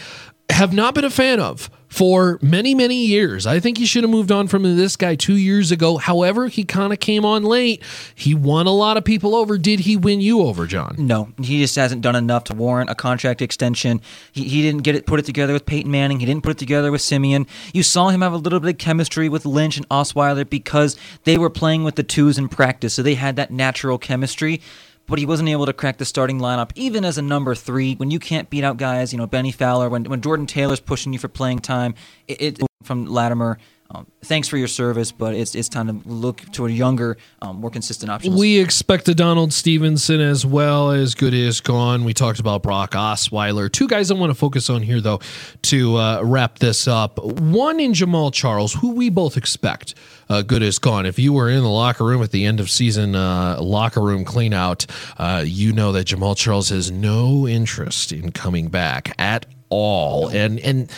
have 0.49 0.73
not 0.73 0.95
been 0.95 1.05
a 1.05 1.09
fan 1.09 1.39
of 1.39 1.69
for 1.97 2.37
many 2.43 2.75
many 2.75 3.07
years. 3.07 3.47
I 3.47 3.59
think 3.59 3.79
he 3.79 3.87
should 3.87 4.03
have 4.03 4.11
moved 4.11 4.31
on 4.31 4.47
from 4.47 4.61
this 4.61 4.95
guy 4.95 5.15
two 5.15 5.35
years 5.35 5.71
ago. 5.71 5.97
However, 5.97 6.47
he 6.47 6.63
kind 6.63 6.93
of 6.93 6.99
came 6.99 7.25
on 7.25 7.43
late. 7.43 7.81
He 8.13 8.35
won 8.35 8.67
a 8.67 8.71
lot 8.71 8.97
of 8.97 9.03
people 9.03 9.33
over. 9.33 9.57
Did 9.57 9.79
he 9.79 9.97
win 9.97 10.21
you 10.21 10.41
over, 10.41 10.67
John? 10.67 10.95
No, 10.99 11.29
he 11.41 11.59
just 11.59 11.75
hasn't 11.75 12.03
done 12.03 12.15
enough 12.15 12.43
to 12.45 12.53
warrant 12.53 12.91
a 12.91 12.95
contract 12.95 13.41
extension. 13.41 13.99
He, 14.31 14.43
he 14.43 14.61
didn't 14.61 14.83
get 14.83 14.93
it 14.93 15.07
put 15.07 15.19
it 15.19 15.25
together 15.25 15.53
with 15.53 15.65
Peyton 15.65 15.89
Manning. 15.89 16.19
He 16.19 16.27
didn't 16.27 16.43
put 16.43 16.51
it 16.51 16.59
together 16.59 16.91
with 16.91 17.01
Siemian. 17.01 17.47
You 17.73 17.81
saw 17.81 18.09
him 18.09 18.21
have 18.21 18.33
a 18.33 18.37
little 18.37 18.59
bit 18.59 18.69
of 18.69 18.77
chemistry 18.77 19.27
with 19.27 19.43
Lynch 19.47 19.77
and 19.77 19.89
Osweiler 19.89 20.47
because 20.47 20.97
they 21.23 21.39
were 21.39 21.49
playing 21.49 21.83
with 21.83 21.95
the 21.95 22.03
twos 22.03 22.37
in 22.37 22.47
practice, 22.47 22.93
so 22.93 23.01
they 23.01 23.15
had 23.15 23.37
that 23.37 23.49
natural 23.49 23.97
chemistry. 23.97 24.61
But 25.07 25.19
he 25.19 25.25
wasn't 25.25 25.49
able 25.49 25.65
to 25.65 25.73
crack 25.73 25.97
the 25.97 26.05
starting 26.05 26.39
lineup, 26.39 26.71
even 26.75 27.05
as 27.05 27.17
a 27.17 27.21
number 27.21 27.55
three. 27.55 27.95
When 27.95 28.11
you 28.11 28.19
can't 28.19 28.49
beat 28.49 28.63
out 28.63 28.77
guys, 28.77 29.13
you 29.13 29.17
know 29.17 29.25
Bennie 29.25 29.53
Fowler, 29.53 29.89
when 29.89 30.03
when 30.03 30.21
Jordan 30.21 30.45
Taylor's 30.45 30.81
pushing 30.81 31.13
you 31.13 31.19
for 31.19 31.29
playing 31.29 31.59
time, 31.59 31.95
it, 32.27 32.59
it 32.59 32.67
from 32.83 33.05
Latimer. 33.05 33.57
Um, 33.89 34.07
thanks 34.23 34.47
for 34.47 34.57
your 34.57 34.67
service, 34.67 35.11
but 35.11 35.33
it's 35.33 35.55
it's 35.55 35.69
time 35.69 35.87
to 35.87 36.09
look 36.09 36.41
to 36.53 36.65
a 36.65 36.69
younger, 36.69 37.17
um, 37.41 37.57
more 37.57 37.69
consistent 37.69 38.11
option. 38.11 38.35
We 38.35 38.59
expect 38.59 39.07
a 39.07 39.15
Donald 39.15 39.53
Stephenson 39.53 40.19
as 40.19 40.45
well 40.45 40.91
as 40.91 41.15
good 41.15 41.33
is 41.33 41.61
gone. 41.61 42.03
We 42.03 42.13
talked 42.13 42.39
about 42.39 42.63
Brock 42.63 42.91
Osweiler. 42.91 43.71
Two 43.71 43.87
guys 43.87 44.11
I 44.11 44.15
want 44.15 44.29
to 44.31 44.35
focus 44.35 44.69
on 44.69 44.81
here, 44.81 44.99
though, 44.99 45.21
to 45.63 45.97
uh, 45.97 46.21
wrap 46.21 46.59
this 46.59 46.87
up. 46.87 47.17
One 47.23 47.79
in 47.79 47.93
Jamaal 47.93 48.33
Charles, 48.33 48.73
who 48.73 48.91
we 48.91 49.09
both 49.09 49.37
expect 49.37 49.95
uh, 50.29 50.41
good 50.41 50.61
is 50.61 50.79
gone. 50.79 51.05
If 51.05 51.17
you 51.17 51.31
were 51.31 51.49
in 51.49 51.61
the 51.61 51.69
locker 51.69 52.03
room 52.03 52.21
at 52.21 52.31
the 52.31 52.45
end 52.45 52.59
of 52.59 52.69
season 52.69 53.15
uh, 53.15 53.61
locker 53.61 54.01
room 54.01 54.25
cleanout, 54.25 54.85
uh, 55.17 55.43
you 55.45 55.71
know 55.71 55.93
that 55.93 56.07
Jamaal 56.07 56.35
Charles 56.35 56.69
has 56.69 56.91
no 56.91 57.47
interest 57.47 58.11
in 58.11 58.31
coming 58.31 58.67
back 58.67 59.13
at 59.17 59.45
all. 59.69 60.27
And 60.29 60.59
and 60.59 60.91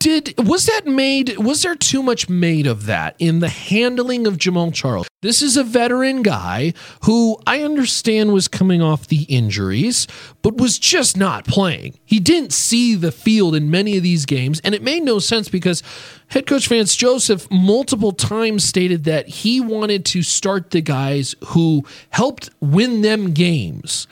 did 0.00 0.34
was 0.38 0.66
that 0.66 0.86
made 0.86 1.38
was 1.38 1.62
there 1.62 1.76
too 1.76 2.02
much 2.02 2.28
made 2.28 2.66
of 2.66 2.86
that 2.86 3.14
in 3.18 3.38
the 3.38 3.48
handling 3.48 4.26
of 4.26 4.36
Jamaal 4.36 4.74
Charles? 4.74 5.06
This 5.22 5.42
is 5.42 5.56
a 5.56 5.62
veteran 5.62 6.22
guy 6.22 6.72
who 7.04 7.38
I 7.46 7.62
understand 7.62 8.32
was 8.32 8.48
coming 8.48 8.82
off 8.82 9.06
the 9.06 9.24
injuries, 9.24 10.08
but 10.42 10.56
was 10.56 10.78
just 10.78 11.16
not 11.16 11.46
playing. 11.46 11.98
He 12.04 12.18
didn't 12.18 12.52
see 12.52 12.94
the 12.94 13.12
field 13.12 13.54
in 13.54 13.70
many 13.70 13.96
of 13.96 14.02
these 14.02 14.24
games, 14.24 14.60
and 14.64 14.74
it 14.74 14.82
made 14.82 15.02
no 15.02 15.18
sense 15.18 15.48
because 15.48 15.82
head 16.28 16.46
coach 16.46 16.66
Vance 16.68 16.96
Joseph 16.96 17.48
multiple 17.50 18.12
times 18.12 18.64
stated 18.64 19.04
that 19.04 19.28
he 19.28 19.60
wanted 19.60 20.04
to 20.06 20.22
start 20.22 20.70
the 20.70 20.80
guys 20.80 21.34
who 21.48 21.84
helped 22.08 22.50
win 22.60 23.02
them 23.02 23.32
games. 23.32 24.08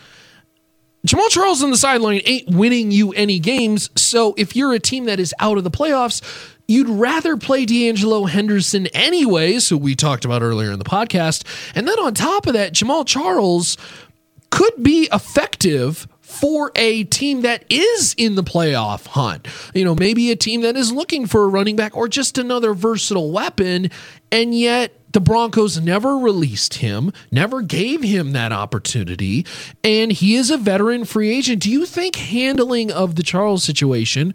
Jamaal 1.09 1.31
Charles 1.31 1.62
on 1.62 1.71
the 1.71 1.79
sideline 1.79 2.21
ain't 2.27 2.51
winning 2.51 2.90
you 2.90 3.12
any 3.12 3.38
games. 3.38 3.88
So 3.97 4.35
if 4.37 4.55
you're 4.55 4.75
a 4.75 4.79
team 4.79 5.07
that 5.07 5.18
is 5.18 5.35
out 5.40 5.57
of 5.57 5.64
the 5.64 5.71
playoffs, 5.71 6.21
you'd 6.68 6.87
rather 6.87 7.38
play 7.38 7.64
De'Angelo 7.64 8.29
Henderson 8.29 8.88
anyway. 8.88 9.59
So 9.59 9.79
we 9.79 9.94
talked 9.94 10.27
about 10.27 10.42
earlier 10.42 10.71
in 10.71 10.79
the 10.79 10.85
podcast. 10.85 11.47
And 11.75 11.88
then 11.88 11.99
on 11.99 12.12
top 12.12 12.47
of 12.47 12.53
that, 12.53 12.75
Jamaal 12.75 13.07
Charles 13.07 13.79
could 14.51 14.83
be 14.83 15.09
effective 15.11 16.07
for 16.29 16.71
a 16.77 17.05
team 17.05 17.41
that 17.41 17.64
is 17.71 18.14
in 18.19 18.35
the 18.35 18.43
playoff 18.43 19.07
hunt. 19.07 19.49
You 19.75 19.83
know, 19.83 19.95
maybe 19.95 20.31
a 20.31 20.37
team 20.37 20.61
that 20.61 20.77
is 20.77 20.93
looking 20.93 21.27
for 21.27 21.45
a 21.45 21.49
running 21.49 21.75
back 21.75 21.97
or 21.97 22.07
just 22.07 22.37
another 22.37 22.75
versatile 22.75 23.33
weapon. 23.33 23.91
And 24.31 24.55
yet, 24.55 24.93
the 25.12 25.21
Broncos 25.21 25.81
never 25.81 26.19
released 26.19 26.75
him, 26.75 27.12
never 27.33 27.62
gave 27.62 28.03
him 28.03 28.33
that 28.33 28.53
opportunity, 28.53 29.47
and 29.83 30.12
he 30.12 30.37
is 30.37 30.51
a 30.51 30.59
veteran 30.59 31.07
free 31.07 31.35
agent. 31.35 31.62
Do 31.62 31.71
you 31.71 31.87
think 31.87 32.17
handling 32.17 32.93
of 32.93 33.14
the 33.14 33.23
Charles 33.23 33.64
situation 33.64 34.35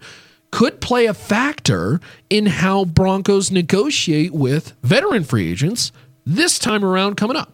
could 0.50 0.80
play 0.80 1.06
a 1.06 1.14
factor 1.14 2.00
in 2.28 2.46
how 2.46 2.84
Broncos 2.84 3.52
negotiate 3.52 4.32
with 4.32 4.72
veteran 4.82 5.22
free 5.22 5.48
agents 5.48 5.92
this 6.26 6.58
time 6.58 6.84
around 6.84 7.14
coming 7.16 7.36
up? 7.36 7.52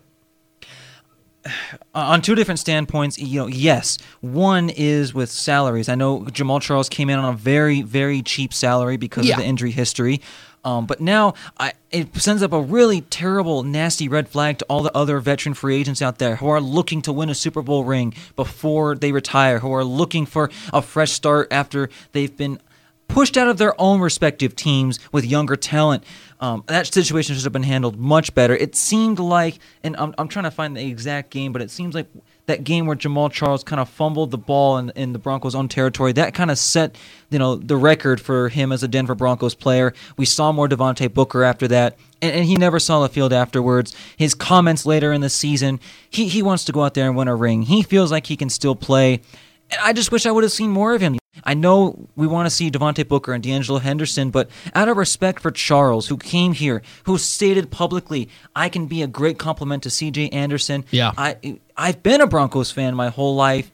On 1.95 2.21
two 2.21 2.35
different 2.35 2.61
standpoints, 2.61 3.19
you 3.19 3.41
know, 3.41 3.47
yes. 3.47 3.99
One 4.21 4.69
is 4.71 5.15
with 5.15 5.31
salaries. 5.31 5.89
I 5.89 5.95
know 5.95 6.21
Jamaal 6.21 6.61
Charles 6.61 6.89
came 6.89 7.09
in 7.09 7.19
on 7.19 7.33
a 7.33 7.37
very, 7.37 7.83
very 7.83 8.23
cheap 8.23 8.53
salary 8.53 8.97
because 8.97 9.27
Yeah. 9.27 9.35
of 9.37 9.41
the 9.41 9.47
injury 9.47 9.71
history. 9.71 10.21
Um, 10.63 10.85
but 10.85 11.01
now 11.01 11.33
I, 11.59 11.73
it 11.91 12.15
sends 12.17 12.43
up 12.43 12.53
a 12.53 12.61
really 12.61 13.01
terrible, 13.01 13.63
nasty 13.63 14.09
red 14.09 14.29
flag 14.29 14.59
to 14.59 14.67
all 14.69 14.83
the 14.83 14.95
other 14.95 15.19
veteran 15.19 15.55
free 15.55 15.77
agents 15.77 16.03
out 16.03 16.19
there 16.19 16.37
who 16.37 16.49
are 16.49 16.61
looking 16.61 17.01
to 17.03 17.13
win 17.15 17.31
a 17.31 17.35
Super 17.35 17.63
Bowl 17.63 17.85
ring 17.85 18.13
before 18.37 18.95
they 18.95 19.11
retire, 19.11 19.61
who 19.61 19.73
are 19.73 19.85
looking 19.85 20.27
for 20.27 20.51
a 20.75 20.83
fresh 20.83 21.13
start 21.13 21.49
after 21.51 21.89
they've 22.13 22.37
been 22.37 22.61
pushed 23.09 23.39
out 23.39 23.49
of 23.49 23.57
their 23.57 23.75
own 23.81 24.01
respective 24.01 24.55
teams 24.55 25.01
with 25.11 25.25
younger 25.25 25.57
talent. 25.57 26.05
Um, 26.41 26.65
that 26.69 26.87
situation 26.87 27.35
should 27.35 27.45
have 27.45 27.53
been 27.53 27.63
handled 27.63 27.99
much 27.99 28.35
better. 28.35 28.57
It 28.57 28.75
seemed 28.75 29.19
like, 29.19 29.59
and 29.85 29.95
I'm, 29.99 30.15
I'm 30.17 30.27
trying 30.27 30.45
to 30.45 30.51
find 30.51 30.75
the 30.75 30.87
exact 30.87 31.31
game, 31.31 31.53
but 31.53 31.61
it 31.61 31.71
seems 31.71 31.95
like 31.95 32.07
that 32.47 32.65
game 32.65 32.87
where 32.87 32.97
Jamaal 32.97 33.31
Charles 33.31 33.63
kind 33.63 33.79
of 33.79 33.91
fumbled 33.91 34.31
the 34.31 34.39
ball 34.39 34.79
in, 34.79 34.91
in 34.97 35.13
the 35.13 35.19
Broncos' 35.19 35.55
own 35.55 35.69
territory, 35.69 36.13
that 36.13 36.33
kind 36.33 36.51
of 36.51 36.59
set 36.59 36.97
you 37.29 37.39
know 37.39 37.57
the 37.57 37.77
record 37.77 38.23
for 38.23 38.49
him 38.49 38.73
as 38.73 38.83
a 38.83 38.89
Denver 38.89 39.15
Broncos 39.15 39.55
player. 39.55 39.93
We 40.17 40.25
saw 40.25 40.51
more 40.51 40.67
Devontae 40.67 41.13
Booker 41.13 41.45
after 41.45 41.69
that. 41.69 41.99
And, 42.23 42.35
and 42.35 42.45
he 42.45 42.57
never 42.57 42.79
saw 42.79 43.03
the 43.03 43.09
field 43.11 43.35
afterwards. 43.35 43.95
His 44.17 44.35
comments 44.35 44.87
later 44.87 45.13
in 45.13 45.21
the 45.21 45.31
season, 45.31 45.79
he, 46.09 46.27
he 46.29 46.43
wants 46.43 46.65
to 46.65 46.73
go 46.73 46.83
out 46.83 46.95
there 46.95 47.07
and 47.07 47.17
win 47.17 47.29
a 47.29 47.37
ring. 47.37 47.63
He 47.63 47.83
feels 47.83 48.11
like 48.11 48.27
he 48.27 48.37
can 48.37 48.49
still 48.49 48.75
play. 48.75 49.21
And 49.71 49.81
I 49.83 49.93
just 49.93 50.11
wish 50.11 50.27
I 50.27 50.31
would 50.31 50.43
have 50.43 50.53
seen 50.53 50.71
more 50.71 50.95
of 50.95 51.01
him. 51.01 51.19
I 51.45 51.55
know 51.55 52.09
we 52.17 52.27
want 52.27 52.47
to 52.47 52.51
see 52.51 52.71
Devontae 52.71 53.07
Booker 53.07 53.33
and 53.33 53.43
De'Angelo 53.43 53.81
Henderson, 53.81 54.31
but 54.31 54.51
out 54.75 54.89
of 54.89 54.97
respect 54.97 55.41
for 55.41 55.51
Charles, 55.51 56.09
who 56.09 56.17
came 56.17 56.53
here, 56.53 56.83
who 57.05 57.19
stated 57.19 57.71
publicly, 57.71 58.29
I 58.55 58.69
can 58.69 58.87
be 58.87 59.03
a 59.03 59.07
great 59.07 59.39
compliment 59.39 59.83
to 59.85 59.89
CJ 59.89 60.33
Anderson. 60.33 60.85
Yeah. 60.91 61.13
I 61.17 61.61
I've 61.77 62.03
been 62.03 62.21
a 62.21 62.27
Broncos 62.27 62.71
fan 62.71 62.95
my 62.95 63.09
whole 63.09 63.35
life. 63.35 63.71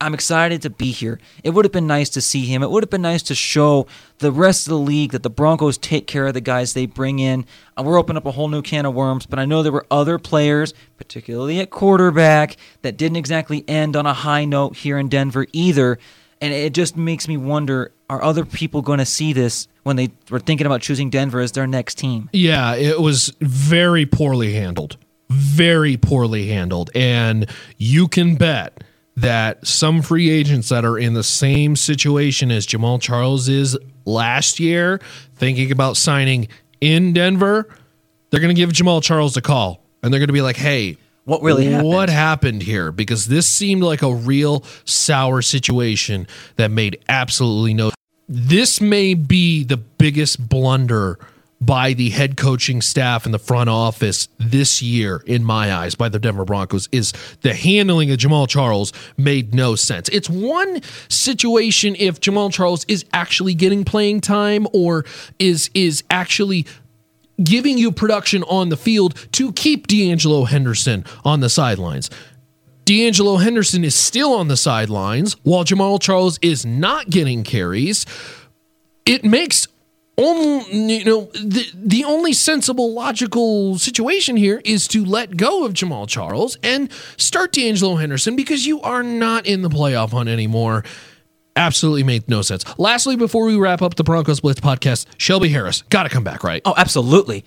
I'm 0.00 0.12
excited 0.12 0.60
to 0.62 0.70
be 0.70 0.90
here. 0.90 1.18
It 1.44 1.50
would 1.50 1.64
have 1.64 1.72
been 1.72 1.86
nice 1.86 2.10
to 2.10 2.20
see 2.20 2.44
him. 2.44 2.62
It 2.62 2.70
would 2.70 2.82
have 2.82 2.90
been 2.90 3.00
nice 3.00 3.22
to 3.22 3.34
show 3.34 3.86
the 4.18 4.32
rest 4.32 4.66
of 4.66 4.70
the 4.72 4.78
league 4.78 5.12
that 5.12 5.22
the 5.22 5.30
Broncos 5.30 5.78
take 5.78 6.06
care 6.06 6.26
of 6.26 6.34
the 6.34 6.40
guys 6.40 6.74
they 6.74 6.84
bring 6.84 7.20
in. 7.20 7.46
Uh, 7.78 7.84
We're 7.84 7.98
opening 7.98 8.18
up 8.18 8.26
a 8.26 8.32
whole 8.32 8.48
new 8.48 8.60
can 8.60 8.84
of 8.86 8.94
worms, 8.94 9.24
but 9.24 9.38
I 9.38 9.44
know 9.46 9.62
there 9.62 9.72
were 9.72 9.86
other 9.90 10.18
players, 10.18 10.74
particularly 10.98 11.60
at 11.60 11.70
quarterback, 11.70 12.56
that 12.82 12.96
didn't 12.96 13.16
exactly 13.16 13.64
end 13.66 13.96
on 13.96 14.04
a 14.04 14.12
high 14.12 14.44
note 14.44 14.76
here 14.76 14.98
in 14.98 15.08
Denver 15.08 15.46
either. 15.52 15.98
And 16.44 16.52
it 16.52 16.74
just 16.74 16.94
makes 16.94 17.26
me 17.26 17.38
wonder 17.38 17.90
are 18.10 18.22
other 18.22 18.44
people 18.44 18.82
going 18.82 18.98
to 18.98 19.06
see 19.06 19.32
this 19.32 19.66
when 19.82 19.96
they 19.96 20.10
were 20.30 20.38
thinking 20.38 20.66
about 20.66 20.82
choosing 20.82 21.08
Denver 21.08 21.40
as 21.40 21.52
their 21.52 21.66
next 21.66 21.96
team? 21.96 22.28
Yeah, 22.34 22.74
it 22.74 23.00
was 23.00 23.34
very 23.40 24.04
poorly 24.04 24.52
handled. 24.52 24.98
Very 25.30 25.96
poorly 25.96 26.48
handled. 26.48 26.90
And 26.94 27.48
you 27.78 28.08
can 28.08 28.34
bet 28.34 28.84
that 29.16 29.66
some 29.66 30.02
free 30.02 30.28
agents 30.28 30.68
that 30.68 30.84
are 30.84 30.98
in 30.98 31.14
the 31.14 31.22
same 31.22 31.76
situation 31.76 32.50
as 32.50 32.66
Jamaal 32.66 33.00
Charles 33.00 33.48
is 33.48 33.78
last 34.04 34.60
year, 34.60 35.00
thinking 35.36 35.72
about 35.72 35.96
signing 35.96 36.48
in 36.82 37.14
Denver, 37.14 37.74
they're 38.28 38.40
going 38.40 38.54
to 38.54 38.60
give 38.60 38.68
Jamaal 38.68 39.02
Charles 39.02 39.34
a 39.38 39.40
call 39.40 39.82
and 40.02 40.12
they're 40.12 40.20
going 40.20 40.28
to 40.28 40.34
be 40.34 40.42
like, 40.42 40.56
hey, 40.56 40.98
What 41.24 41.42
really 41.42 41.66
happened? 41.66 41.88
What 41.88 42.08
happened 42.10 42.62
here? 42.62 42.92
Because 42.92 43.26
this 43.26 43.48
seemed 43.48 43.82
like 43.82 44.02
a 44.02 44.14
real 44.14 44.64
sour 44.84 45.42
situation 45.42 46.26
that 46.56 46.70
made 46.70 47.02
absolutely 47.08 47.74
no. 47.74 47.90
This 48.28 48.80
may 48.80 49.14
be 49.14 49.64
the 49.64 49.76
biggest 49.76 50.48
blunder 50.48 51.18
by 51.60 51.94
the 51.94 52.10
head 52.10 52.36
coaching 52.36 52.82
staff 52.82 53.24
and 53.24 53.32
the 53.32 53.38
front 53.38 53.70
office 53.70 54.28
this 54.38 54.82
year, 54.82 55.22
in 55.26 55.42
my 55.42 55.72
eyes, 55.72 55.94
by 55.94 56.08
the 56.10 56.18
Denver 56.18 56.44
Broncos, 56.44 56.88
is 56.92 57.12
the 57.40 57.54
handling 57.54 58.10
of 58.10 58.18
Jamaal 58.18 58.48
Charles 58.48 58.92
made 59.16 59.54
no 59.54 59.74
sense. 59.74 60.08
It's 60.10 60.28
one 60.28 60.82
situation 61.08 61.96
if 61.98 62.20
Jamaal 62.20 62.52
Charles 62.52 62.84
is 62.86 63.04
actually 63.14 63.54
getting 63.54 63.84
playing 63.84 64.20
time 64.20 64.66
or 64.74 65.06
is 65.38 65.70
is 65.74 66.04
actually 66.10 66.66
giving 67.42 67.78
you 67.78 67.90
production 67.90 68.42
on 68.44 68.68
the 68.68 68.76
field 68.76 69.14
to 69.32 69.52
keep 69.52 69.86
De'Angelo 69.86 70.46
Henderson 70.46 71.04
on 71.24 71.40
the 71.40 71.48
sidelines. 71.48 72.10
De'Angelo 72.84 73.42
Henderson 73.42 73.82
is 73.84 73.94
still 73.94 74.34
on 74.34 74.48
the 74.48 74.56
sidelines 74.56 75.34
while 75.42 75.64
Jamaal 75.64 76.00
Charles 76.00 76.38
is 76.42 76.66
not 76.66 77.08
getting 77.08 77.42
carries. 77.42 78.04
It 79.06 79.24
makes 79.24 79.66
only 80.16 80.94
you 80.94 81.04
know 81.04 81.24
the 81.32 81.66
the 81.74 82.04
only 82.04 82.32
sensible 82.32 82.92
logical 82.92 83.78
situation 83.78 84.36
here 84.36 84.60
is 84.64 84.86
to 84.88 85.04
let 85.04 85.36
go 85.36 85.64
of 85.64 85.72
Jamaal 85.72 86.08
Charles 86.08 86.56
and 86.62 86.90
start 87.16 87.52
De'Angelo 87.52 87.98
Henderson 87.98 88.36
because 88.36 88.66
you 88.66 88.80
are 88.82 89.02
not 89.02 89.46
in 89.46 89.62
the 89.62 89.70
playoff 89.70 90.10
hunt 90.10 90.28
anymore. 90.28 90.84
Absolutely 91.56 92.02
made 92.02 92.28
no 92.28 92.42
sense. 92.42 92.64
Lastly, 92.78 93.16
before 93.16 93.44
we 93.44 93.56
wrap 93.56 93.80
up 93.80 93.94
the 93.94 94.04
Broncos 94.04 94.40
Blitz 94.40 94.60
podcast, 94.60 95.06
Shelby 95.18 95.48
Harris 95.48 95.82
got 95.82 96.02
to 96.02 96.08
come 96.08 96.24
back, 96.24 96.42
right? 96.42 96.60
Oh, 96.64 96.74
absolutely. 96.76 97.44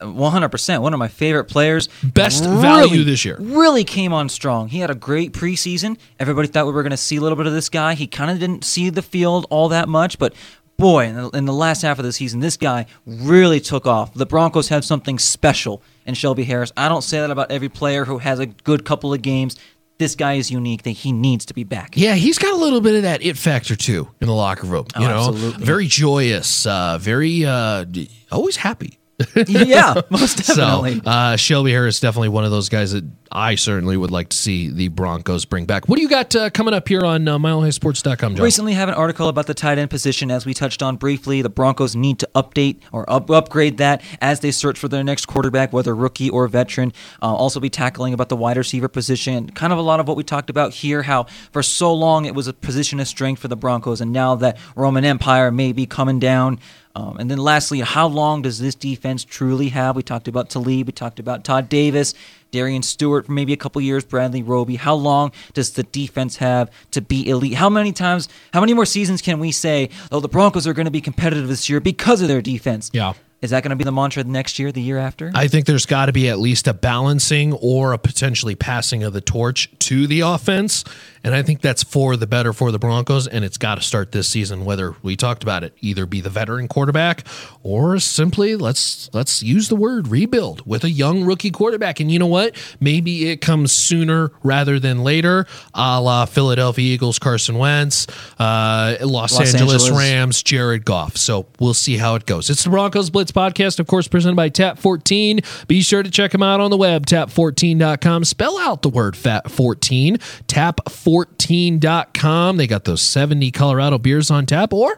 100%. 0.00 0.82
One 0.82 0.92
of 0.92 0.98
my 0.98 1.08
favorite 1.08 1.44
players. 1.44 1.88
Best 2.02 2.44
value 2.44 3.02
this 3.02 3.24
year. 3.24 3.36
Really 3.40 3.84
came 3.84 4.12
on 4.12 4.28
strong. 4.28 4.68
He 4.68 4.80
had 4.80 4.90
a 4.90 4.94
great 4.94 5.32
preseason. 5.32 5.98
Everybody 6.20 6.48
thought 6.48 6.66
we 6.66 6.72
were 6.72 6.82
going 6.82 6.90
to 6.90 6.98
see 6.98 7.16
a 7.16 7.20
little 7.20 7.36
bit 7.36 7.46
of 7.46 7.54
this 7.54 7.70
guy. 7.70 7.94
He 7.94 8.06
kind 8.06 8.30
of 8.30 8.38
didn't 8.38 8.64
see 8.64 8.90
the 8.90 9.00
field 9.02 9.46
all 9.48 9.70
that 9.70 9.88
much, 9.88 10.18
but 10.18 10.34
boy, 10.76 11.06
in 11.06 11.16
the, 11.16 11.28
in 11.30 11.44
the 11.46 11.52
last 11.52 11.80
half 11.80 11.98
of 11.98 12.04
the 12.04 12.12
season, 12.12 12.40
this 12.40 12.58
guy 12.58 12.84
really 13.06 13.60
took 13.60 13.86
off. 13.86 14.12
The 14.12 14.26
Broncos 14.26 14.68
have 14.68 14.84
something 14.84 15.18
special 15.18 15.82
in 16.04 16.14
Shelby 16.14 16.44
Harris. 16.44 16.72
I 16.76 16.90
don't 16.90 17.02
say 17.02 17.20
that 17.20 17.30
about 17.30 17.50
every 17.50 17.70
player 17.70 18.04
who 18.04 18.18
has 18.18 18.38
a 18.38 18.46
good 18.46 18.84
couple 18.84 19.14
of 19.14 19.22
games 19.22 19.56
this 19.98 20.14
guy 20.14 20.34
is 20.34 20.50
unique 20.50 20.82
that 20.82 20.90
he 20.90 21.12
needs 21.12 21.46
to 21.46 21.54
be 21.54 21.64
back. 21.64 21.96
Yeah, 21.96 22.14
he's 22.14 22.38
got 22.38 22.52
a 22.52 22.56
little 22.56 22.80
bit 22.80 22.94
of 22.96 23.02
that 23.02 23.22
it 23.22 23.36
factor 23.38 23.74
too 23.76 24.08
in 24.20 24.26
the 24.26 24.34
locker 24.34 24.66
room. 24.66 24.86
You 24.98 25.06
Oh, 25.06 25.08
know, 25.08 25.28
absolutely. 25.28 25.64
very 25.64 25.86
joyous, 25.86 26.66
uh, 26.66 26.98
very 27.00 27.44
uh, 27.44 27.84
always 28.30 28.56
happy. 28.56 28.98
yeah, 29.46 30.02
most 30.10 30.38
definitely. 30.38 31.00
So 31.00 31.10
uh, 31.10 31.36
Shelby 31.36 31.70
Harris 31.70 32.00
definitely 32.00 32.28
one 32.28 32.44
of 32.44 32.50
those 32.50 32.68
guys 32.68 32.92
that 32.92 33.04
I 33.32 33.54
certainly 33.54 33.96
would 33.96 34.10
like 34.10 34.28
to 34.28 34.36
see 34.36 34.70
the 34.70 34.88
Broncos 34.88 35.44
bring 35.44 35.64
back. 35.64 35.88
What 35.88 35.96
do 35.96 36.02
you 36.02 36.08
got 36.08 36.34
uh, 36.36 36.50
coming 36.50 36.74
up 36.74 36.86
here 36.86 37.02
on 37.02 37.26
uh, 37.26 37.38
MileHighSports.com, 37.38 38.36
John? 38.36 38.44
Recently, 38.44 38.74
have 38.74 38.88
an 38.88 38.94
article 38.94 39.28
about 39.28 39.46
the 39.46 39.54
tight 39.54 39.78
end 39.78 39.90
position, 39.90 40.30
as 40.30 40.44
we 40.46 40.54
touched 40.54 40.82
on 40.82 40.96
briefly. 40.96 41.42
The 41.42 41.48
Broncos 41.48 41.96
need 41.96 42.18
to 42.20 42.28
update 42.34 42.80
or 42.92 43.08
up- 43.10 43.30
upgrade 43.30 43.78
that 43.78 44.02
as 44.20 44.40
they 44.40 44.50
search 44.50 44.78
for 44.78 44.88
their 44.88 45.02
next 45.02 45.26
quarterback, 45.26 45.72
whether 45.72 45.94
rookie 45.94 46.30
or 46.30 46.46
veteran. 46.46 46.92
Uh, 47.22 47.34
also, 47.34 47.58
be 47.58 47.70
tackling 47.70 48.12
about 48.12 48.28
the 48.28 48.36
wide 48.36 48.56
receiver 48.56 48.88
position. 48.88 49.50
Kind 49.50 49.72
of 49.72 49.78
a 49.78 49.82
lot 49.82 49.98
of 49.98 50.06
what 50.08 50.16
we 50.16 50.24
talked 50.24 50.50
about 50.50 50.74
here. 50.74 51.02
How 51.02 51.24
for 51.52 51.62
so 51.62 51.92
long 51.92 52.26
it 52.26 52.34
was 52.34 52.46
a 52.46 52.52
position 52.52 53.00
of 53.00 53.08
strength 53.08 53.40
for 53.40 53.48
the 53.48 53.56
Broncos, 53.56 54.00
and 54.00 54.12
now 54.12 54.34
that 54.36 54.58
Roman 54.74 55.04
Empire 55.04 55.50
may 55.50 55.72
be 55.72 55.86
coming 55.86 56.18
down. 56.18 56.60
Um, 56.96 57.18
and 57.18 57.30
then 57.30 57.36
lastly, 57.36 57.80
how 57.80 58.06
long 58.06 58.40
does 58.40 58.58
this 58.58 58.74
defense 58.74 59.22
truly 59.22 59.68
have? 59.68 59.96
We 59.96 60.02
talked 60.02 60.28
about 60.28 60.48
Talib, 60.48 60.86
we 60.86 60.92
talked 60.92 61.20
about 61.20 61.44
Todd 61.44 61.68
Davis, 61.68 62.14
Darian 62.52 62.82
Stewart 62.82 63.26
for 63.26 63.32
maybe 63.32 63.52
a 63.52 63.56
couple 63.58 63.82
years, 63.82 64.02
Bradley 64.02 64.42
Roby. 64.42 64.76
How 64.76 64.94
long 64.94 65.30
does 65.52 65.72
the 65.72 65.82
defense 65.82 66.36
have 66.36 66.70
to 66.92 67.02
be 67.02 67.28
elite? 67.28 67.52
How 67.52 67.68
many 67.68 67.92
times, 67.92 68.30
how 68.54 68.60
many 68.60 68.72
more 68.72 68.86
seasons 68.86 69.20
can 69.20 69.38
we 69.40 69.52
say, 69.52 69.90
oh, 70.10 70.20
the 70.20 70.28
Broncos 70.28 70.66
are 70.66 70.72
going 70.72 70.86
to 70.86 70.90
be 70.90 71.02
competitive 71.02 71.48
this 71.48 71.68
year 71.68 71.80
because 71.80 72.22
of 72.22 72.28
their 72.28 72.40
defense? 72.40 72.90
Yeah. 72.94 73.12
Is 73.42 73.50
that 73.50 73.62
going 73.62 73.70
to 73.70 73.76
be 73.76 73.84
the 73.84 73.92
mantra 73.92 74.24
next 74.24 74.58
year, 74.58 74.72
the 74.72 74.80
year 74.80 74.96
after? 74.96 75.30
I 75.34 75.48
think 75.48 75.66
there's 75.66 75.84
got 75.84 76.06
to 76.06 76.12
be 76.12 76.30
at 76.30 76.38
least 76.38 76.66
a 76.66 76.72
balancing 76.72 77.52
or 77.52 77.92
a 77.92 77.98
potentially 77.98 78.54
passing 78.54 79.02
of 79.02 79.12
the 79.12 79.20
torch 79.20 79.75
to 79.86 80.06
the 80.06 80.20
offense. 80.20 80.84
And 81.22 81.34
I 81.34 81.42
think 81.42 81.60
that's 81.60 81.82
for 81.82 82.16
the 82.16 82.26
better 82.28 82.52
for 82.52 82.70
the 82.70 82.78
Broncos. 82.78 83.26
And 83.26 83.44
it's 83.44 83.58
got 83.58 83.74
to 83.76 83.80
start 83.80 84.12
this 84.12 84.28
season, 84.28 84.64
whether 84.64 84.94
we 85.02 85.16
talked 85.16 85.42
about 85.42 85.64
it, 85.64 85.74
either 85.80 86.06
be 86.06 86.20
the 86.20 86.30
veteran 86.30 86.68
quarterback 86.68 87.26
or 87.64 87.98
simply 87.98 88.54
let's 88.54 89.10
let's 89.12 89.42
use 89.42 89.68
the 89.68 89.74
word 89.74 90.06
rebuild 90.06 90.64
with 90.64 90.84
a 90.84 90.90
young 90.90 91.24
rookie 91.24 91.50
quarterback. 91.50 91.98
And 91.98 92.12
you 92.12 92.20
know 92.20 92.28
what? 92.28 92.54
Maybe 92.78 93.28
it 93.28 93.40
comes 93.40 93.72
sooner 93.72 94.30
rather 94.44 94.78
than 94.78 95.02
later, 95.02 95.46
a 95.74 96.00
la 96.00 96.26
Philadelphia 96.26 96.94
Eagles, 96.94 97.18
Carson 97.18 97.58
Wentz, 97.58 98.06
uh, 98.38 98.96
Los, 99.00 99.32
Los 99.32 99.52
Angeles, 99.52 99.82
Angeles. 99.82 99.90
Rams, 99.90 100.42
Jared 100.44 100.84
Goff. 100.84 101.16
So 101.16 101.46
we'll 101.58 101.74
see 101.74 101.96
how 101.96 102.14
it 102.14 102.26
goes. 102.26 102.50
It's 102.50 102.62
the 102.62 102.70
Broncos 102.70 103.10
Blitz 103.10 103.32
podcast, 103.32 103.80
of 103.80 103.88
course, 103.88 104.06
presented 104.06 104.36
by 104.36 104.48
Tap 104.48 104.78
14. 104.78 105.40
Be 105.66 105.82
sure 105.82 106.04
to 106.04 106.10
check 106.10 106.30
them 106.30 106.42
out 106.44 106.60
on 106.60 106.70
the 106.70 106.76
web, 106.76 107.06
tap14.com. 107.06 108.24
Spell 108.24 108.58
out 108.58 108.82
the 108.82 108.88
word 108.88 109.16
fat 109.16 109.50
14, 109.50 109.75
tap14.com. 109.80 112.56
They 112.56 112.66
got 112.66 112.84
those 112.84 113.02
70 113.02 113.50
Colorado 113.50 113.98
beers 113.98 114.30
on 114.30 114.46
tap, 114.46 114.72
or 114.72 114.96